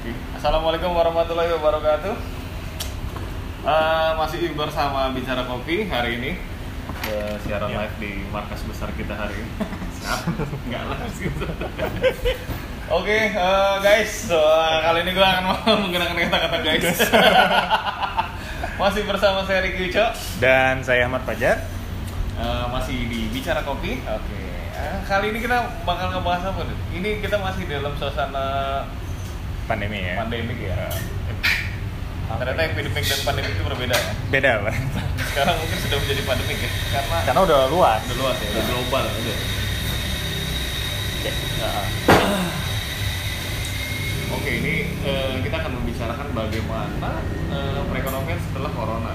[0.00, 2.14] Assalamualaikum warahmatullahi wabarakatuh.
[3.60, 6.32] Eh, masih bersama bicara kopi hari ini
[7.00, 7.84] Eh, siaran Ya.
[7.84, 9.50] live di markas besar kita hari ini.
[10.00, 10.36] Sekarang
[10.68, 11.28] nggak lah sih.
[12.88, 15.44] Oke eh, guys, so, eh, kali ini gue akan
[15.84, 16.88] menggunakan kata-kata guys.
[18.80, 20.06] masih bersama saya Ricky Uco.
[20.40, 21.60] Dan saya Ahmad Fajar.
[22.40, 24.00] Eh, masih di bicara kopi.
[24.00, 24.40] Oke.
[24.72, 26.78] Eh, kali ini kita bakal ngebahas apa nih?
[26.96, 28.46] Ini kita masih dalam suasana
[29.70, 30.14] Pandemi ya.
[30.18, 30.78] pandemik ya.
[32.30, 34.10] Ternyata epidemik dan pandemik itu berbeda ya.
[34.28, 34.74] Beda lah.
[35.26, 38.00] Sekarang mungkin sudah menjadi pandemik ya, karena Karena udah luas.
[38.04, 39.38] udah luas ya, udah global udah.
[41.60, 41.84] Nah,
[44.32, 47.10] Oke, ini eh, kita akan membicarakan bagaimana
[47.52, 49.12] eh, perekonomian setelah corona.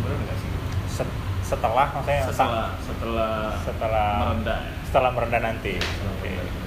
[0.00, 0.50] Benar nggak sih?
[0.88, 4.58] Set- setelah maksudnya Setelah setelah setelah meredah.
[4.58, 4.72] ya?
[4.88, 5.74] setelah merendah nanti.
[6.08, 6.32] Oke.
[6.32, 6.63] Ini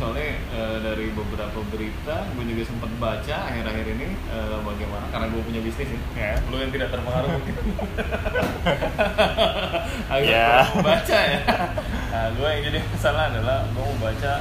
[0.00, 5.42] soalnya eh, dari beberapa berita gue juga sempat baca akhir-akhir ini eh, bagaimana karena gue
[5.44, 6.00] punya bisnis ya.
[6.16, 6.32] Ya.
[6.48, 7.30] Lu yang tidak terpengaruh.
[10.08, 10.46] Agak Ya.
[10.64, 11.40] kurang membaca ya.
[12.10, 14.34] Nah, gue yang jadi masalah adalah gue mau baca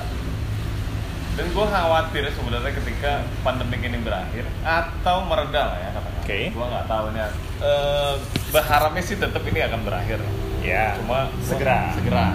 [1.38, 6.20] dan gue khawatir sebenarnya ketika pandemi ini berakhir atau mereda lah ya katakan.
[6.20, 6.40] Oke.
[6.50, 7.22] Gue nggak tahu nih.
[7.60, 8.14] Eh,
[8.50, 10.20] berharapnya sih tetap ini akan berakhir.
[10.60, 10.98] Ya.
[10.98, 11.80] Cuma gua- segera.
[11.94, 12.28] segera.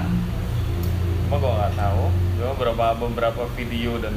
[1.24, 2.02] Cuma gue nggak tahu.
[2.34, 4.14] Gue beberapa beberapa video dan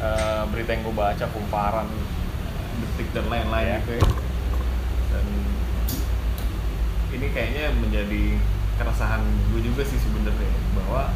[0.00, 1.88] eh, berita yang gue baca kumparan
[2.78, 3.78] detik dan lain-lain Ya.
[3.78, 4.06] gitu ya.
[5.10, 5.26] Dan
[7.10, 8.22] ini kayaknya menjadi
[8.78, 11.10] keresahan gue juga sih sebenarnya bahwa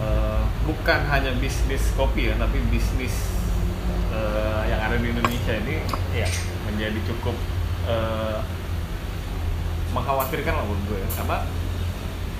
[0.00, 3.28] eh, bukan hanya bisnis kopi ya, tapi bisnis
[4.10, 6.28] eh, yang ada di Indonesia ini Iya.
[6.66, 7.36] menjadi cukup
[7.86, 8.38] eh,
[9.90, 11.08] mengkhawatirkan lah menurut gue ya.
[11.18, 11.36] karena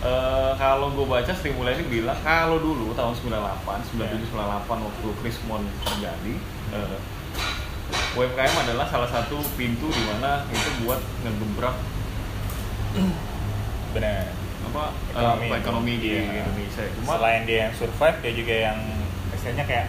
[0.02, 4.40] eh, kalau gue baca Sri Mulyani bilang kalau dulu tahun 98, 97, 98
[4.80, 6.34] waktu Krismon terjadi
[6.72, 6.98] eh,
[8.12, 11.76] UMKM adalah salah satu pintu di mana itu buat ngegebrak
[13.90, 14.30] Benar.
[14.62, 15.46] apa Ekonomi.
[15.46, 16.44] eh, ekonomi di Iya.
[16.44, 18.78] Indonesia cuma Selain dia yang survive, dia juga yang
[19.32, 19.86] istilahnya kayak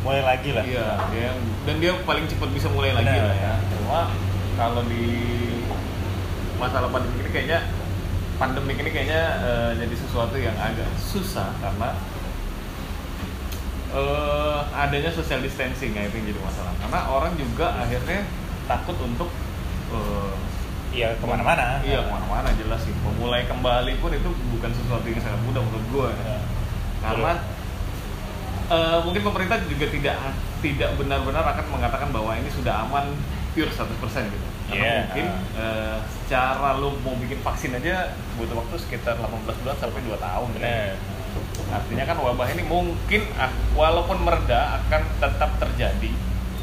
[0.00, 0.64] mulai lagi lah.
[0.64, 1.28] Iya, dia
[1.62, 3.28] dan dia paling cepat bisa mulai lagi Benar.
[3.28, 3.54] lah ya.
[3.70, 4.00] Cuma
[4.56, 5.04] kalau di
[6.56, 7.58] masalah pandemi ini kayaknya
[8.40, 11.92] pandemi ini kayaknya eh, jadi sesuatu yang agak susah karena
[13.92, 16.72] eh, adanya social distancing ya itu yang jadi masalah.
[16.80, 18.24] Karena orang juga akhirnya
[18.64, 19.28] takut untuk
[19.92, 20.32] eh,
[20.90, 21.78] Iya ke mana-mana.
[21.86, 22.90] Iya ke mana-mana jelas sih.
[23.06, 26.08] Memulai kembali pun itu bukan sesuatu yang sangat mudah menurut gue.
[26.10, 26.38] Ya.
[26.98, 27.32] Karena
[28.74, 30.16] eh, mungkin pemerintah juga tidak
[30.60, 33.14] tidak benar-benar akan mengatakan bahwa ini sudah aman
[33.50, 33.90] pure 100%
[34.26, 34.46] gitu.
[34.66, 34.94] Karena Iya.
[35.02, 40.14] mungkin eh, secara lo mau bikin vaksin aja butuh waktu sekitar 18 bulan sampai 2
[40.16, 40.48] tahun.
[40.52, 40.62] gitu.
[40.62, 40.94] Benar.
[41.72, 43.22] Artinya kan wabah ini mungkin
[43.72, 46.10] walaupun mereda akan tetap terjadi.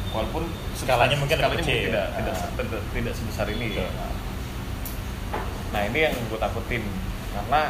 [0.08, 1.88] Walaupun Skalanya mungkin skalanya kecil.
[1.88, 2.16] tidak, Ah.
[2.16, 3.68] tidak, tidak tidak sebesar ini.
[3.74, 3.88] Betul.
[5.68, 6.82] Nah ini yang gue takutin
[7.28, 7.60] karena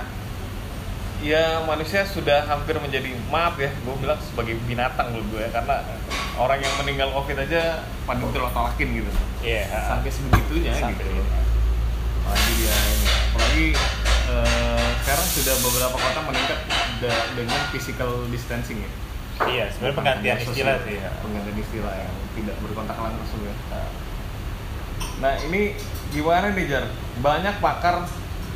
[1.21, 5.83] ya manusia sudah hampir menjadi maaf ya gue bilang sebagai binatang menurut gue ya karena
[6.35, 7.63] orang yang meninggal covid aja
[8.05, 9.67] pada ditolak-tolakin gitu Iya.
[9.85, 11.23] sampai sebegitunya Sampai gitu
[12.21, 13.07] apalagi dia ini.
[13.27, 13.67] apalagi
[14.29, 16.59] eh, sekarang sudah beberapa kota meningkat
[17.35, 18.91] dengan physical distancing ya
[19.41, 20.97] Iya, sebenarnya penggantian Sosial- istilah sih.
[20.99, 21.11] ya.
[21.19, 23.55] penggantian istilah yang tidak berkontak langsung ya
[25.19, 25.75] nah ini
[26.09, 26.85] gimana nih Jar
[27.19, 28.07] banyak pakar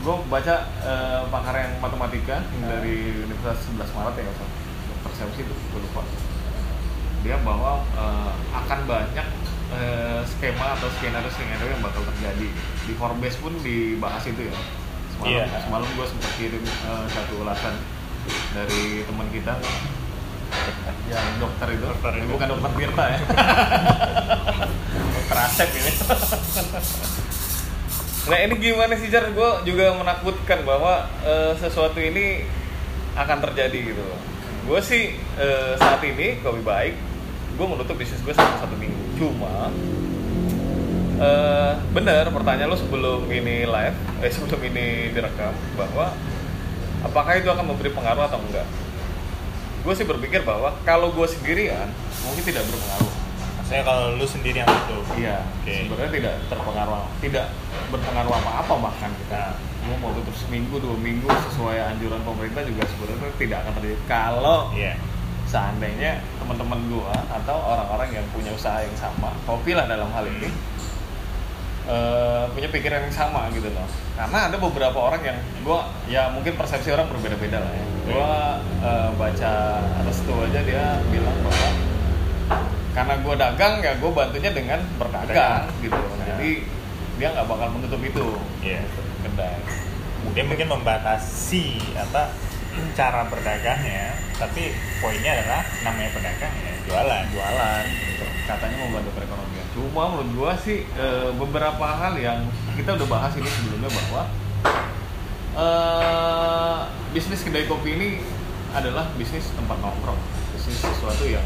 [0.02, 2.68] gue baca eh, pakar yang matematika Nah.
[2.68, 4.48] dari Universitas 11 Maret ya Dr.
[5.04, 6.02] persepsi itu gue lupa
[7.22, 9.26] dia bahwa eh, akan banyak
[9.72, 12.48] eh, skema atau skenario skenario yang bakal terjadi
[12.82, 14.54] di Forbes pun dibahas itu ya
[15.12, 15.44] semalam Iya.
[15.62, 17.74] semalam gue sempat kirim eh, satu ulasan
[18.52, 19.54] dari teman kita
[21.04, 22.28] yang dokter itu, Dokter itu.
[22.28, 23.18] bukan dokter Tirta ya
[25.14, 25.90] dokter Asep ini
[28.22, 29.26] nah ini gimana sih Jar?
[29.34, 32.46] Gue juga menakutkan bahwa eh, sesuatu ini
[33.18, 34.02] akan terjadi gitu.
[34.68, 36.94] Gue sih eh, saat ini lebih baik
[37.52, 39.02] gue menutup bisnis gue selama satu minggu.
[39.18, 39.70] Cuma
[41.22, 46.10] eh bener pertanyaan lo sebelum ini live eh sebelum ini direkam bahwa
[47.06, 48.66] apakah itu akan memberi pengaruh atau enggak?
[49.82, 51.90] Gue sih berpikir bahwa kalau gue sendirian
[52.22, 53.21] mungkin tidak berpengaruh
[53.72, 55.00] Maksudnya kalau lu sendiri yang tutup.
[55.16, 55.88] iya Oke.
[55.88, 57.46] sebenarnya tidak terpengaruh tidak
[57.88, 59.56] berpengaruh apa-apa bahkan kita
[59.88, 64.68] mau mau tutup seminggu dua minggu sesuai anjuran pemerintah juga sebenarnya tidak akan terjadi kalau
[64.76, 64.92] Iya.
[65.48, 70.52] seandainya teman-teman gua atau orang-orang yang punya usaha yang sama kopi lah dalam hal ini
[71.88, 73.88] eh, punya pikiran yang sama gitu loh
[74.20, 78.32] karena ada beberapa orang yang gua ya mungkin persepsi orang berbeda-beda lah ya gua
[78.84, 79.52] eh, baca
[80.12, 81.91] itu aja dia bilang bahwa
[82.92, 85.96] gue dagang ya gue bantunya dengan berdagang gitu.
[85.96, 86.26] Nah.
[86.28, 86.50] jadi
[87.16, 88.26] dia nggak bakal menutup itu.
[88.60, 88.82] Iya.
[89.22, 89.58] kedai.
[90.34, 92.32] Dia mungkin membatasi apa
[92.96, 97.24] cara berdagangnya tapi poinnya adalah namanya pedagang ya jualan.
[97.32, 97.84] Jualan.
[97.86, 98.26] Gitu.
[98.42, 99.66] katanya membantu perekonomian.
[99.70, 102.42] Cuma menurut gua sih eh, beberapa hal yang
[102.74, 104.22] kita udah bahas ini sebelumnya bahwa
[105.56, 106.80] eh,
[107.14, 108.08] bisnis kedai kopi ini
[108.74, 110.18] adalah bisnis tempat nongkrong.
[110.58, 111.44] Bisnis sesuatu yang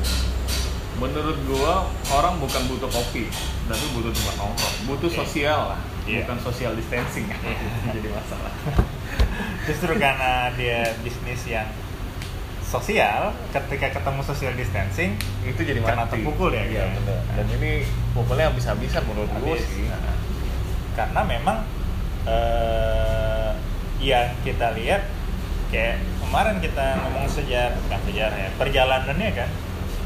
[0.96, 3.28] menurut gua orang bukan butuh kopi
[3.64, 5.18] tapi butuh tempat nongkrong butuh Oke.
[5.18, 6.22] sosial lah Iya.
[6.22, 7.26] bukan social distancing
[7.94, 8.52] jadi masalah
[9.66, 11.66] justru karena dia bisnis yang
[12.62, 16.18] sosial ketika ketemu social distancing itu jadi Kena mati.
[16.18, 17.02] terpukul ya, Iya, gitu.
[17.02, 17.20] bener.
[17.32, 17.72] dan ini
[18.10, 19.66] pukulnya habis-habisan menurut gua Habis.
[19.66, 20.14] sih Nah,
[20.94, 21.58] karena memang
[22.24, 23.50] eh,
[23.98, 25.02] yang kita lihat
[25.68, 29.50] kayak kemarin kita ngomong sejarah bukan sejarah ya perjalanannya kan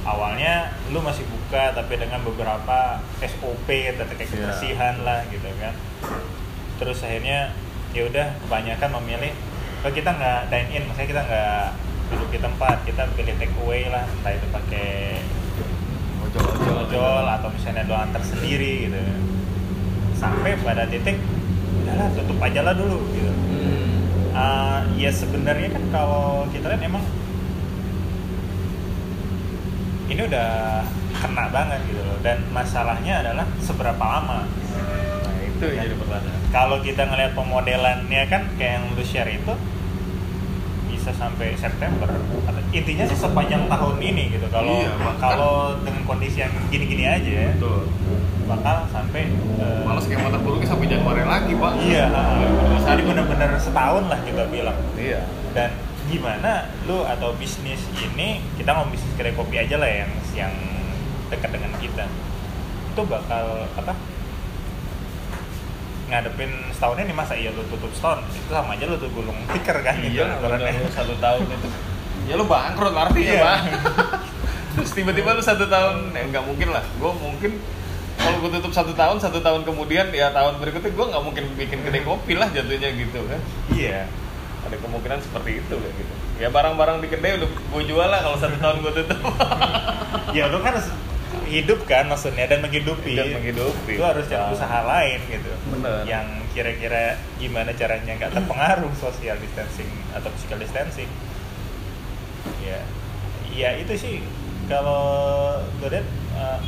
[0.02, 0.54] awalnya
[0.88, 4.28] lu masih buka tapi dengan beberapa SOP terkait Iya.
[4.30, 5.74] kebersihan lah gitu kan
[6.76, 7.52] terus akhirnya
[7.90, 9.32] ya udah kebanyakan memilih
[9.80, 11.64] oh kita nggak dine in maksudnya kita nggak
[12.08, 15.20] duduk di tempat kita pilih take away lah entah itu pakai
[16.22, 19.00] ojol-ojol ojol atau misalnya lo antar sendiri gitu
[20.14, 21.16] sampai pada titik
[21.76, 23.98] udahlah tutup aja lah dulu gitu Hmm.
[24.32, 27.02] Ah, ya sebenarnya kan kalau kita lihat emang
[30.10, 30.82] ini udah
[31.14, 34.42] kena banget gitu loh dan masalahnya adalah seberapa lama
[35.22, 36.40] Nah itu yang jadi pertanyaan.
[36.50, 39.52] kalau kita ngelihat pemodelannya kan kayak yang lu share itu
[40.88, 42.10] bisa sampai September
[42.70, 47.30] intinya sih sepanjang tahun ini gitu kalau Iya, bahkan- kalau dengan kondisi yang gini-gini aja
[47.42, 47.88] ya Betul.
[48.46, 51.72] bakal sampai eh, Malah skema terburuknya sampai Januari lagi pak.
[51.80, 52.06] iya
[52.80, 55.20] jadi benar-benar setahun lah kita bilang Iya.
[55.50, 55.70] dan
[56.10, 60.52] gimana lu atau bisnis ini kita ngomong bisnis kedai kopi aja lah yang yang
[61.30, 62.04] dekat dengan kita
[62.90, 63.46] itu bakal
[63.78, 63.94] apa
[66.10, 69.78] ngadepin setahunnya nih masa iya lu tutup setahun itu sama aja lu tuh gulung tikar
[69.86, 70.42] kan gitu Iya.
[70.42, 70.74] ibaratnya.
[70.74, 71.68] bener, lu satu tahun itu.
[72.26, 73.42] Ya lu bangkrut artinya Iya.
[73.46, 73.58] pak.
[74.74, 76.82] Terus tiba-tiba lu satu tahun, ya nggak mungkin lah.
[76.98, 77.62] Gue mungkin
[78.18, 81.78] kalau gue tutup satu tahun, satu tahun kemudian ya tahun berikutnya gue nggak mungkin bikin
[81.86, 83.40] kedai kopi lah jatuhnya gitu kan.
[83.70, 84.10] iya
[84.66, 86.12] Ada kemungkinan seperti itu kayak gitu.
[86.40, 89.20] Ya barang-barang di kedai udah gue jual lah kalau satu tahun gue tutup.
[90.36, 90.88] ya lu kan harus
[91.46, 93.98] hidup kan maksudnya dan menghidupi Dan menghidupi.
[93.98, 96.02] itu harus cari usaha lain gitu Bener.
[96.06, 101.10] yang kira-kira gimana caranya nggak terpengaruh social distancing atau physical distancing
[102.62, 102.78] ya
[103.50, 104.16] ya itu sih
[104.66, 106.58] kalau gue lihat eh,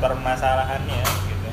[0.00, 1.50] permasalahannya gitu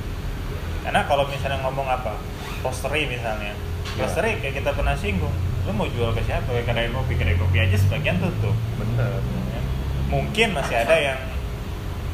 [0.84, 2.16] karena kalau misalnya ngomong apa
[2.60, 3.56] postery misalnya
[4.00, 4.08] Ya.
[4.08, 5.36] postery kayak kita pernah singgung.
[5.68, 6.48] Lu mau jual ke siapa?
[6.48, 8.56] Ke kedai kopi kedai kopi aja sebagian tutup.
[8.80, 9.20] Bener.
[9.52, 9.62] Ya.
[10.10, 11.20] mungkin masih ada yang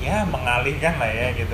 [0.02, 1.54] ya mengalihkan lah ya gitu.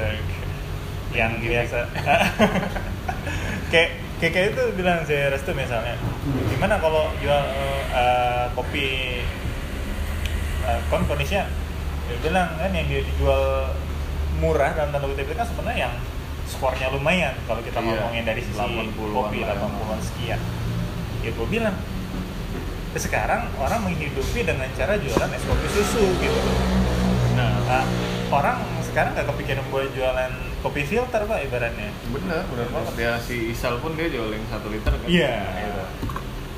[1.12, 1.80] Yang biasa.
[3.72, 3.92] Kayak
[4.22, 5.98] kayak itu bilang saya restu misalnya.
[6.54, 7.42] Gimana kalau jual
[7.90, 9.18] eh, kopi
[10.66, 11.46] uh, kon kondisinya
[12.06, 13.72] dia bilang kan yang dia dijual
[14.44, 15.94] murah dalam tanda kutip itu kan sebenarnya yang
[16.52, 19.56] skornya lumayan kalau kita Iya, ngomongin dari sisi 80-an kopi lah.
[19.56, 20.40] 80-an sekian
[21.22, 21.76] ya gue bilang
[22.92, 26.52] "Ya sekarang orang menghidupi dengan cara jualan es kopi susu gitu
[27.32, 27.88] Nah, Nah,
[28.28, 33.56] orang sekarang nggak kepikiran buat jualan kopi filter pak ibaratnya bener, bener banget ya si
[33.56, 35.08] Isal pun dia jual yang satu liter kan.
[35.08, 35.36] Iya.
[35.40, 35.84] Nah, itu.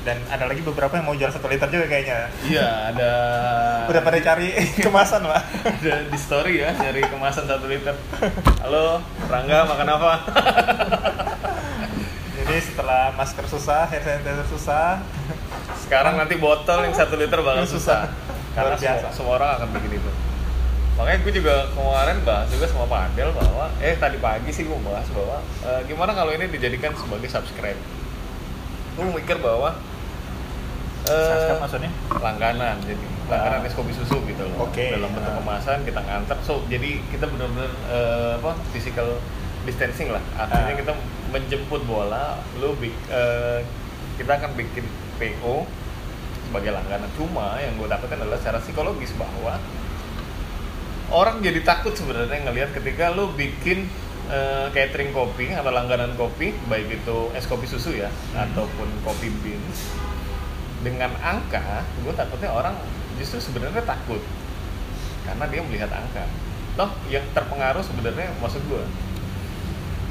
[0.03, 3.11] Dan ada lagi beberapa yang mau jual satu liter juga kayaknya Iya, ada
[3.91, 4.51] udah pada cari
[4.85, 7.95] kemasan pak ada di story ya nyari kemasan satu liter.
[8.59, 8.99] Halo,
[9.31, 10.11] Rangga makan apa?
[12.43, 14.99] jadi setelah masker susah hand sanitizer susah
[15.79, 18.11] Sekarang nanti botol yang satu liter bakal susah.
[18.55, 19.07] Karena biasa.
[19.07, 20.11] semua, semua orang akan bikin itu.
[20.93, 24.77] Makanya gue juga kemarin bahas juga sama Pak Adel bahwa, eh tadi pagi sih gue
[24.85, 27.79] bahas bahwa eh, gimana kalau ini dijadikan sebagai subscribe.
[28.95, 29.73] Gue mikir bahwa
[31.03, 34.87] Subscribe maksudnya langganan jadi langganan es kopi susu gitu loh Oke.
[34.89, 35.37] dalam bentuk Ah.
[35.39, 39.19] kemasan kita nganter so jadi kita benar-benar eh, apa physical
[39.63, 40.77] distancing lah artinya Ah.
[40.77, 40.93] kita
[41.29, 43.59] menjemput bola lu eh,
[44.15, 45.65] kita akan bikin PO
[46.45, 49.57] sebagai langganan cuma yang gue takutkan adalah secara psikologis bahwa
[51.09, 53.89] orang jadi takut sebenarnya ngelihat ketika lu bikin
[54.25, 58.45] eh, catering kopi atau langganan kopi baik itu es kopi susu ya Hmm.
[58.45, 59.91] ataupun kopi beans
[60.83, 62.75] dengan angka gue takutnya orang
[63.17, 64.19] justru sebenarnya takut.
[65.23, 66.27] Karena dia melihat angka.
[66.75, 68.83] Toh yang terpengaruh sebenarnya maksud gue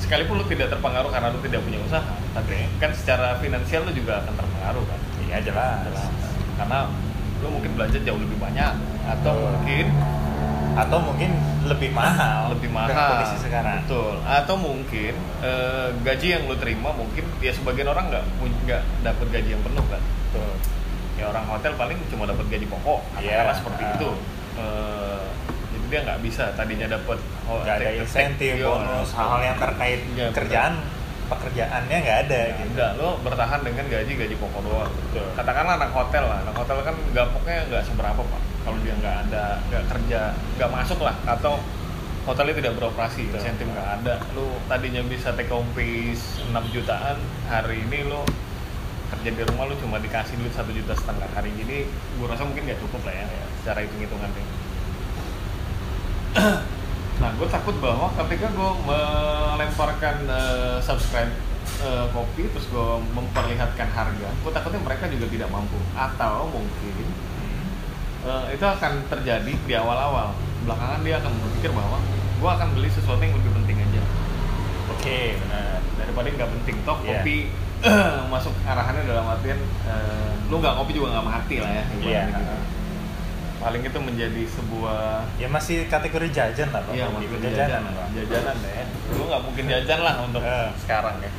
[0.03, 4.25] sekalipun lu tidak terpengaruh karena lu tidak punya usaha tapi kan secara finansial lu juga
[4.25, 5.01] akan terpengaruh kan?
[5.29, 5.95] Iya jelas.
[6.59, 6.89] Karena
[7.45, 8.73] lu mungkin belanja jauh lebih banyak
[9.07, 9.53] atau Betul.
[9.59, 9.87] mungkin
[10.73, 11.31] atau mungkin
[11.69, 13.21] lebih mahal lebih mahal.
[13.21, 13.85] kondisi sekarang.
[13.85, 14.15] Betul.
[14.25, 15.15] Atau mungkin
[15.45, 19.85] eh, gaji yang lu terima mungkin ya sebagian orang nggak nggak dapat gaji yang penuh
[19.91, 20.01] kan
[20.33, 20.53] Betul.
[21.13, 23.45] ya orang hotel paling cuma dapat gaji pokok Iya.
[23.45, 23.93] katakanlah seperti Ah.
[23.93, 24.11] itu
[24.53, 25.25] Eh,
[25.71, 29.59] jadi dia nggak bisa tadinya dapat oh, nggak ada insentif take- bonus iya, hal-hal yang
[29.59, 30.73] terkait Iya, kerjaan
[31.27, 34.93] pekerjaannya nggak ada Ya, gitu enggak, lo bertahan dengan gaji gaji pokok doang.
[34.93, 35.25] Betul.
[35.33, 38.43] Katakanlah anak hotel lah, anak hotel kan gapoknya nggak seberapa pak.
[38.63, 40.21] Kalau dia nggak ada, nggak kerja,
[40.55, 41.57] nggak masuk lah, atau
[42.23, 43.37] hotelnya tidak beroperasi, Betul.
[43.41, 44.15] insentif nggak ada.
[44.31, 48.29] Lo tadinya bisa take home fees 6 jutaan, hari ini lo
[49.13, 52.65] kerja di rumah lo cuma dikasih duit satu juta setengah hari ini, gue rasa mungkin
[52.65, 53.27] nggak cukup lah ya,
[53.61, 54.45] secara hitung hitungannya.
[57.13, 61.31] Nah, gue takut bahwa ketika gue melemparkan eh, subscribe
[61.79, 65.79] eh, kopi, terus gue memperlihatkan harga, gue takutnya mereka juga tidak mampu.
[65.95, 67.07] Atau mungkin
[68.27, 70.35] eh, itu akan terjadi di awal-awal.
[70.67, 72.03] Belakangan dia akan berpikir bahwa
[72.43, 74.03] gue akan beli sesuatu yang lebih penting aja
[74.91, 76.77] oke benar daripada nggak penting.
[76.83, 77.23] Toh Iya.
[77.23, 77.37] kopi
[78.33, 81.85] masuk arahannya dalam artian eh, lu nggak kopi juga nggak mati lah ya.
[81.99, 82.23] Iya.
[82.31, 82.55] gitu.
[83.59, 85.01] Paling itu menjadi sebuah
[85.39, 86.93] ya masih kategori jajan lah Pak.
[86.93, 87.27] Iya, Kopi.
[87.27, 88.07] maksudnya jajanan jajanan, Pak.
[88.17, 88.85] jajanan ya.
[89.09, 90.69] Gue nggak mungkin jajan lah untuk Eh.
[90.79, 91.31] sekarang ya.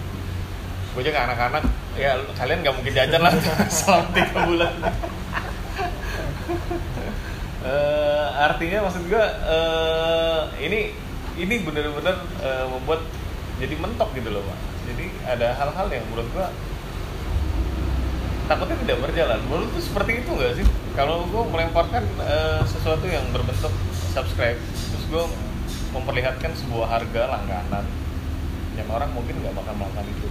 [0.93, 1.63] Gue juga anak-anak,
[1.95, 3.33] ya lu- kalian nggak mungkin jajan lah
[3.77, 4.73] selama tiga bulan.
[7.63, 10.91] Eh, artinya maksud gue eh, ini
[11.39, 12.11] ini benar-benar
[12.43, 13.07] eh, membuat
[13.55, 14.59] jadi mentok gitu loh pak.
[14.83, 16.47] Jadi ada hal-hal yang menurut gue
[18.43, 19.39] takutnya tidak berjalan.
[19.47, 20.65] Menurut tuh seperti itu nggak sih?
[20.93, 23.71] Kalau gue melemparkan eh, sesuatu yang berbentuk
[24.13, 25.23] subscribe, terus gue
[25.95, 27.85] memperlihatkan sebuah harga langganan,
[28.77, 30.29] yang orang mungkin nggak bakal melakukan itu.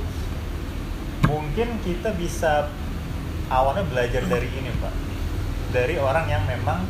[1.23, 2.69] mungkin kita bisa
[3.47, 4.93] awalnya belajar dari ini pak
[5.73, 6.85] dari orang yang memang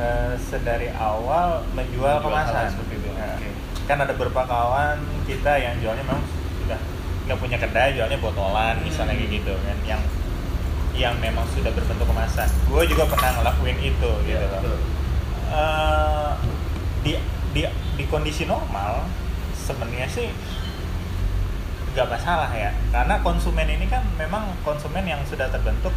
[0.00, 3.38] eh, sedari awal menjual Menjual kemasan seperti itu, Nah.
[3.84, 6.22] Kan ada beberapa kawan kita yang jualnya memang
[6.62, 6.78] sudah
[7.26, 10.02] nggak punya kedai jualnya botolan misalnya kayak gitu kan yang
[10.92, 12.44] yang memang sudah berbentuk kemasan.
[12.68, 14.60] Gue juga pernah ngelakuin itu gitu Iya, loh.
[14.60, 14.78] betul.
[15.52, 16.30] Eh,
[17.02, 17.12] di
[17.56, 17.60] di
[17.96, 19.08] di kondisi normal
[19.56, 20.28] sebenarnya sih
[21.92, 22.76] nggak masalah ya.
[22.92, 25.92] Karena konsumen ini kan memang konsumen yang sudah terbentuk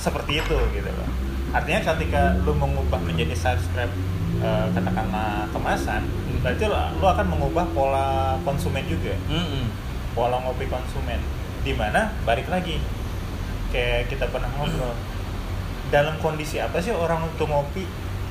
[0.00, 1.08] seperti itu gitu loh.
[1.52, 3.92] Artinya ketika lu mengubah menjadi subscribe
[4.40, 6.04] eh, katakanlah kemasan
[6.50, 6.64] berarti
[6.94, 8.08] lu akan mengubah pola
[8.40, 9.12] konsumen juga?
[10.12, 11.20] Pola ngopi konsumen.
[11.60, 12.10] Di mana?
[12.22, 12.80] Balik lagi.
[13.68, 14.96] Kayak kita pernah ngobrol.
[15.88, 17.84] Dalam kondisi apa sih orang untuk ngopi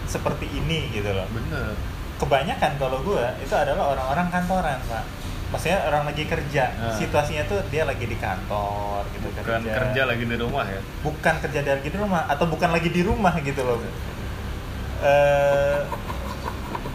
[0.03, 1.27] seperti ini gitu loh?
[1.29, 1.77] Bener.
[2.17, 5.05] kebanyakan kalau gue itu adalah orang-orang kantoran pak.
[5.47, 6.65] Maksudnya orang lagi kerja.
[6.75, 6.89] Ah.
[6.91, 10.01] situasinya tuh dia lagi di kantor gitu Bukan kerja.
[10.03, 10.81] lagi di rumah ya.
[11.05, 13.77] bukan kerja dari di rumah atau bukan lagi di rumah gitu loh
[14.97, 15.77] eh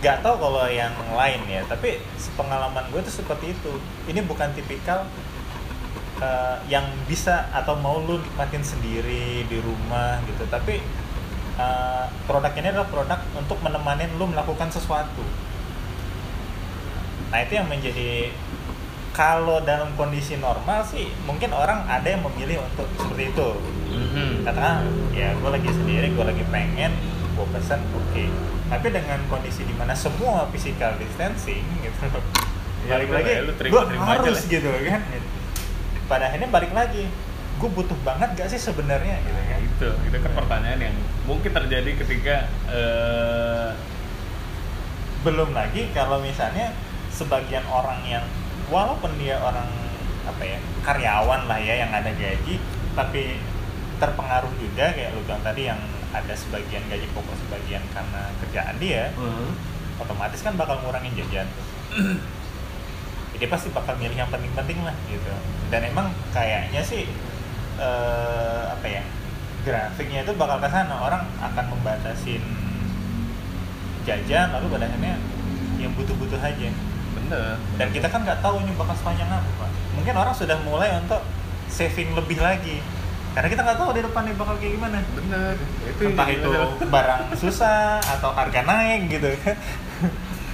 [0.03, 2.03] nggak tahu kalau yang lain ya tapi
[2.35, 3.73] pengalaman gue tuh seperti itu.
[4.11, 5.07] Ini bukan tipikal
[6.19, 10.43] eh, yang bisa atau mau lu nikmatin sendiri di rumah gitu.
[10.51, 10.83] Tapi
[11.55, 15.23] eh, produk ini adalah produk untuk menemani lu melakukan sesuatu.
[17.31, 18.35] Nah itu yang menjadi
[19.15, 23.49] kalau dalam kondisi normal sih mungkin orang ada yang memilih untuk seperti itu.
[24.43, 24.83] Katakan
[25.15, 26.91] ya gue lagi sendiri gue lagi pengen
[27.33, 28.25] gue pesen oke.
[28.69, 32.07] Tapi dengan kondisi di mana semua physical distancing gitu.
[32.83, 34.51] Ya, balik lagi ya, gue aja harus lah.
[34.51, 35.01] gitu kan?
[36.11, 37.07] Pada akhirnya balik lagi
[37.53, 39.59] gue butuh banget gak sih sebenarnya gitu Nah, kan?
[39.63, 39.89] itu.
[40.11, 42.37] Itu kan pertanyaan yang mungkin terjadi ketika
[42.67, 43.71] eh,
[45.23, 46.75] belum lagi kalau misalnya
[47.15, 48.25] sebagian orang yang
[48.67, 49.69] walaupun dia orang
[50.27, 52.59] apa ya karyawan lah ya yang ada gaji
[52.99, 53.39] tapi
[54.03, 55.79] terpengaruh juga kayak lu bilang tadi yang
[56.13, 59.09] ada sebagian gaji pokok sebagian karena kerjaan dia
[60.01, 61.49] otomatis kan bakal ngurangin jajan.
[63.33, 65.33] Tuh dia pasti bakal milih yang penting-penting lah gitu.
[65.73, 67.09] Dan emang kayaknya sih
[67.81, 69.03] eh, apa ya
[69.67, 70.95] grafiknya itu bakal ke sana.
[71.01, 72.43] Orang akan membatasin
[74.07, 75.19] jajan lalu pada akhirnya
[75.81, 76.71] yang butuh-butuh aja.
[77.19, 77.59] Bener.
[77.81, 79.71] Dan kita kan nggak tahu ini bakal sepanjang apa pak.
[79.97, 81.23] Mungkin orang sudah mulai untuk
[81.73, 82.79] saving lebih lagi
[83.33, 84.97] karena kita nggak tahu di depan nih bakal kayak gimana.
[85.17, 85.55] Bener.
[85.89, 86.51] Itu entah itu
[86.95, 89.31] barang susah atau harga naik gitu.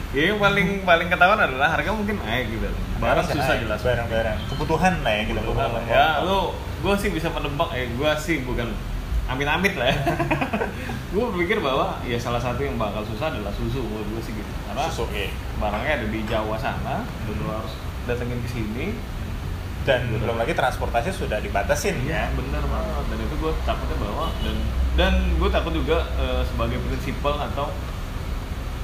[0.08, 2.68] Ya yang paling paling ketahuan adalah harga mungkin naik gitu.
[2.96, 3.80] Barang susah naik, jelas.
[3.82, 4.38] barang-barang.
[4.48, 5.40] Kebutuhan lah ya gitu.
[5.42, 5.82] Kebutuhan lah.
[5.84, 8.70] ya lu gue sih bisa menebak eh gue sih bukan
[9.28, 9.98] amit-amit lah ya.
[11.12, 14.50] Gue berpikir bahwa ya salah satu yang bakal susah adalah susu menurut gue sih gitu.
[14.68, 15.32] Karena susu eh.
[15.56, 17.72] barangnya ada di Jawa sana dan lu harus
[18.04, 18.96] datengin ke sini
[19.82, 24.26] dan belum lagi transportasi sudah dibatasin Iya ya bener banget dan itu gue takutnya bahwa
[24.38, 24.56] dan
[24.94, 27.70] dan gue takut juga eh, sebagai prinsipal atau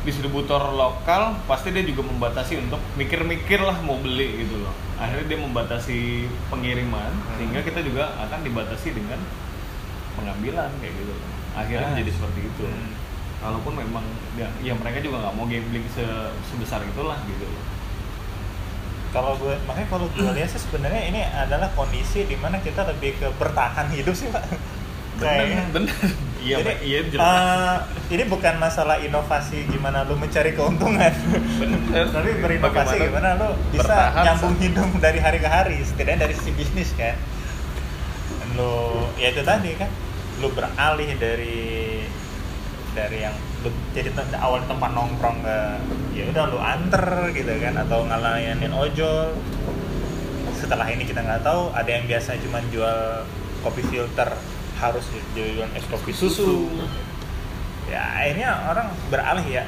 [0.03, 5.39] distributor lokal pasti dia juga membatasi untuk mikir-mikir lah mau beli gitu loh akhirnya dia
[5.41, 5.99] membatasi
[6.49, 7.35] pengiriman Hmm.
[7.35, 9.17] sehingga kita juga akan dibatasi dengan
[10.15, 11.29] pengambilan kayak gitu loh.
[11.55, 11.93] akhirnya Ah.
[11.93, 12.93] menjadi seperti itu Hmm.
[13.41, 17.63] walaupun memang ya, ya mereka juga nggak mau gambling se- sebesar itulah gitu loh
[19.15, 23.15] kalau gue makanya kalau gue lihat sih sebenarnya ini adalah kondisi di mana kita lebih
[23.23, 24.43] ke bertahan hidup sih pak.
[25.15, 25.95] Bener bener.
[26.45, 26.77] Iya Jadi, Pak.
[26.85, 27.25] iya jelas.
[27.25, 27.77] eh,
[28.13, 31.15] ini bukan masalah inovasi gimana lu mencari keuntungan.
[31.63, 32.11] Bener.
[32.11, 36.91] Tapi berinovasi gimana lu bisa nyambung hidup dari hari ke hari setidaknya dari sisi bisnis
[36.99, 37.15] kan.
[38.59, 39.89] Lu ya itu tadi kan.
[40.43, 42.03] Lu beralih dari
[42.93, 43.37] dari yang
[43.95, 45.59] jadi awal tempat nongkrong ke
[46.17, 49.37] ya udah lu anter gitu kan atau ngelayanin ojol.
[50.57, 53.25] Setelah ini kita nggak tahu ada yang biasa cuma jual
[53.61, 54.33] kopi filter
[54.81, 55.05] harus
[55.37, 56.69] jualan es kopi susu.
[57.89, 59.65] Ya akhirnya orang beralih ya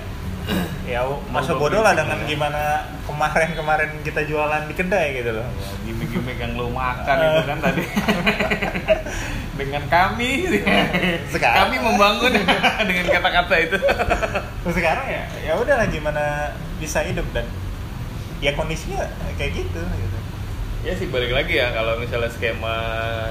[0.87, 2.27] ya Mau bodoh lah dengan ya.
[2.31, 2.63] gimana
[3.03, 5.47] kemarin-kemarin kita jualan di kedai gitu loh.
[5.47, 7.83] Ya, gimmick-gimmick yang lo makan itu kan tadi.
[9.57, 10.45] Dengan kami
[11.33, 11.73] Sekarang.
[11.73, 12.29] kami membangun
[12.93, 13.79] dengan kata-kata itu.
[14.69, 17.49] Sekarang ya ya udahlah gimana bisa hidup dan
[18.45, 19.09] ya kondisinya
[19.41, 20.19] kayak gitu gitu.
[20.85, 22.79] Ya sih balik lagi ya kalau misalnya skema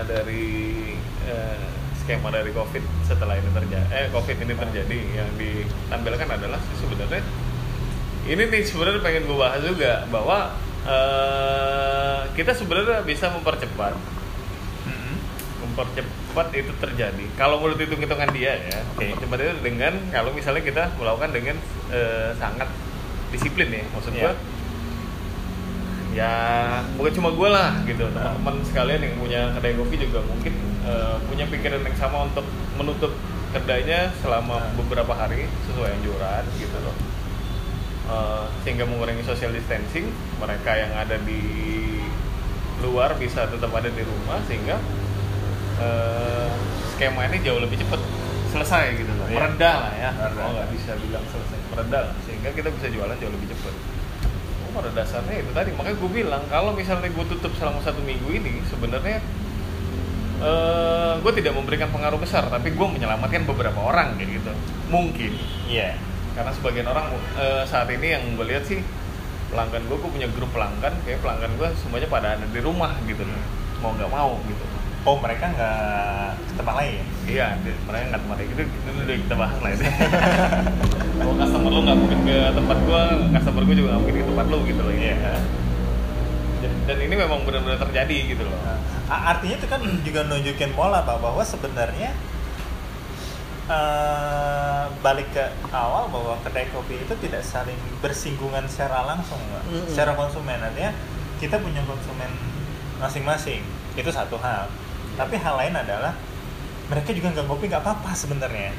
[0.09, 0.97] dari
[1.29, 1.61] eh,
[2.05, 7.21] skema dari covid setelah ini terjadi eh covid ini terjadi yang ditampilkan adalah sih sebenarnya
[8.29, 10.53] ini nih sebenarnya pengen gue bahas juga bahwa
[10.85, 13.97] eh, kita sebenarnya bisa mempercepat
[15.65, 17.25] mempercepat itu terjadi.
[17.35, 19.11] Kalau menurut hitung hitungan dia ya, Oke.
[19.19, 21.59] cepat itu dengan kalau misalnya kita melakukan dengan
[21.91, 22.71] eh, sangat
[23.33, 24.31] disiplin ya, maksud Iya.
[24.31, 24.33] gua
[26.15, 26.33] ya
[26.95, 31.43] bukan cuma gue lah gitu, teman-teman sekalian yang punya kedai kopi juga mungkin eh, punya
[31.45, 33.11] pikiran yang sama untuk menutup
[33.51, 34.71] kedainya selama Nah.
[34.75, 36.95] beberapa hari sesuai anjuran gitu loh.
[38.05, 40.07] Eh, sehingga mengurangi social distancing
[40.37, 41.41] mereka yang ada di
[42.79, 44.79] luar bisa tetap ada di rumah sehingga
[45.77, 46.47] eh,
[46.93, 47.99] skema ini jauh lebih cepat
[48.51, 49.35] selesai gitu loh Iya.
[49.35, 52.15] mereda lah ya oh nggak bisa bilang selesai mereda lah.
[52.23, 53.73] sehingga kita bisa jualan jauh lebih cepat
[54.75, 55.71] pada dasarnya itu tadi.
[55.71, 59.23] Makanya gue bilang kalau misalnya gue tutup selama satu minggu ini sebenarnya
[60.35, 64.51] eh gue tidak memberikan pengaruh besar tapi gue menyelamatkan beberapa orang kayak gitu.
[64.91, 65.31] Mungkin
[65.71, 65.95] iya.
[66.35, 68.83] Karena sebagian orang eh, saat ini yang gue lihat sih
[69.49, 73.23] pelanggan gue gue punya grup pelanggan kayak pelanggan gue semuanya pada ada di rumah gitu.
[73.79, 74.63] Mau nggak mau gitu.
[75.07, 75.79] Oh mereka nggak
[76.51, 77.47] ke tempat lain iya
[77.83, 79.83] mereka nggak tempat itu itu udah kita bahas lah itu
[81.17, 84.45] kalau customer lo nggak mungkin ke tempat gue customer gue juga nggak mungkin ke tempat
[84.45, 85.15] lo gitu loh Iya.
[86.57, 88.57] dan, dan ini memang benar-benar terjadi gitu loh
[89.05, 92.11] A- artinya itu kan juga nunjukin pola pak bahwa sebenarnya
[93.67, 99.63] eh, balik ke awal bahwa kedai kopi itu tidak saling bersinggungan secara langsung Pak.
[99.65, 99.87] Mm-mm.
[99.87, 100.93] secara konsumen artinya
[101.35, 102.29] kita punya konsumen
[102.95, 103.61] masing-masing
[103.93, 104.69] itu satu hal
[105.15, 106.13] tapi hal lain adalah
[106.91, 108.71] mereka juga nggak kopi nggak apa-apa sebenarnya.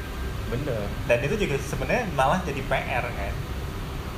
[0.47, 0.87] Bener.
[1.07, 3.33] Dan itu juga sebenarnya malah jadi PR kan?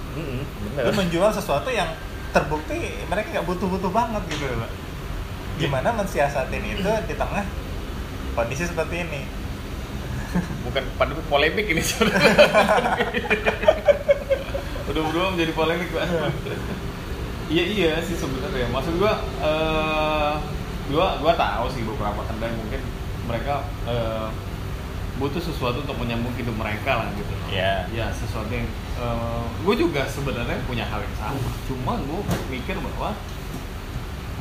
[0.10, 1.93] Mm-mm, lu bener menjual sesuatu yang
[2.34, 4.69] terbukti mereka nggak butuh-butuh banget gitu loh
[5.60, 7.43] gimana mensiasatin itu di tengah
[8.32, 9.21] kondisi seperti ini?
[10.63, 12.32] Bukan pada polemik ini sebenarnya
[14.89, 16.06] udah berubah menjadi polemik pak.
[17.52, 17.63] Iya.
[17.65, 18.71] Iya sih sebenarnya.
[18.71, 20.34] Maksud gua eh
[20.88, 22.82] gua gua tahu sih beberapa kedai mungkin
[23.30, 23.54] mereka
[23.86, 24.28] eh,
[25.15, 27.86] butuh sesuatu untuk menyambung hidup mereka lah gitu Iya.
[27.92, 28.63] ya sesuatu yang
[29.60, 33.12] gue juga sebenarnya punya hal yang sama cuma gue mikir bahwa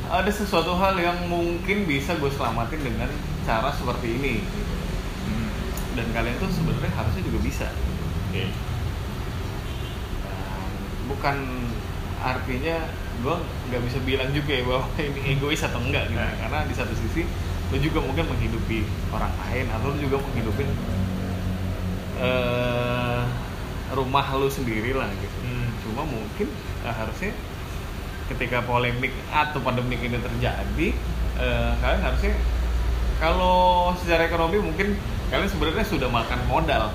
[0.09, 3.11] ada sesuatu hal yang mungkin bisa gue selamatin dengan
[3.43, 4.73] cara seperti ini gitu.
[5.93, 7.67] dan kalian tuh sebenarnya harusnya juga bisa
[8.29, 8.45] Oke.
[10.21, 10.69] Nah,
[11.07, 11.35] bukan
[12.19, 12.77] artinya
[13.19, 13.35] gue
[13.67, 16.35] nggak bisa bilang juga ya bahwa ini egois atau enggak gitu Nah.
[16.39, 17.23] karena di satu sisi
[17.69, 20.63] lo juga mungkin menghidupi orang lain atau lo juga menghidupi
[22.19, 23.21] eh,
[23.93, 25.69] rumah lo sendiri lah gitu Hmm.
[25.81, 26.47] cuma mungkin
[26.83, 27.31] eh, harusnya
[28.29, 30.87] ketika polemik atau pandemik ini terjadi
[31.39, 32.33] eh, kalian harusnya
[33.17, 34.95] kalau secara ekonomi mungkin
[35.29, 36.93] kalian sebenarnya sudah makan modal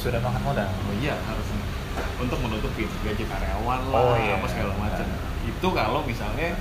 [0.00, 1.58] sudah makan modal Oh iya harusnya
[2.16, 4.38] untuk menutupi gaji karyawan lah Oh, iya.
[4.38, 5.04] apa segala macam.
[5.42, 6.54] Itu kalau misalnya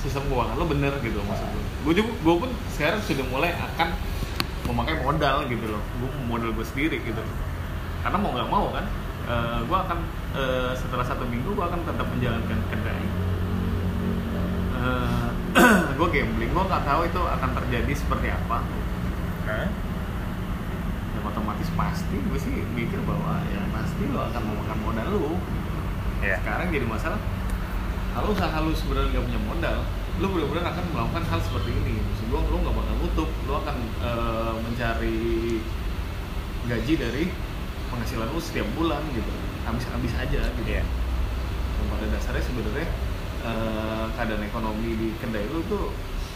[0.00, 1.64] sistem keuangan lo bener gitu maksud gue.
[1.84, 3.88] Gue juga gue pun sekarang sudah mulai akan
[4.68, 5.82] memakai modal gitu loh.
[6.00, 7.22] Gue modal gue sendiri gitu.
[8.00, 8.84] Karena mau nggak mau kan,
[9.68, 9.98] gue akan
[10.36, 13.04] eh, setelah satu minggu gue akan tetap menjalankan kedai.
[15.98, 18.64] gue gambling, gue nggak tahu itu akan terjadi seperti apa.
[19.44, 19.68] Hah?
[21.10, 25.34] yang otomatis pasti gue sih mikir bahwa ya pasti lo akan memakan modal lo
[26.20, 26.36] Iya.
[26.44, 27.16] sekarang jadi masalah
[28.10, 29.78] kalau usaha lu sebenarnya nggak punya modal
[30.20, 33.76] lu benar-benar akan melakukan hal seperti ini maksud gua lu nggak bakal nutup lu akan
[34.02, 35.18] eh, mencari
[36.68, 37.24] gaji dari
[37.88, 39.32] penghasilan lu setiap bulan gitu
[39.64, 40.84] habis-habis aja gitu Iya.
[41.80, 42.88] Dan pada dasarnya sebenarnya
[43.40, 45.88] eh, keadaan ekonomi di kedai lu tuh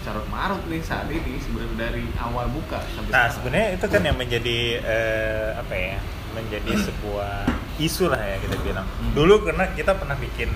[0.04, 4.16] carut marut nih saat ini sebenarnya dari awal buka sampai Nah, sebenarnya itu kan yang
[4.16, 5.98] menjadi eh, apa ya?
[6.34, 7.46] Menjadi sebuah
[7.78, 8.84] isu lah ya kita bilang.
[8.88, 9.12] Hmm.
[9.12, 10.50] Dulu karena kita pernah bikin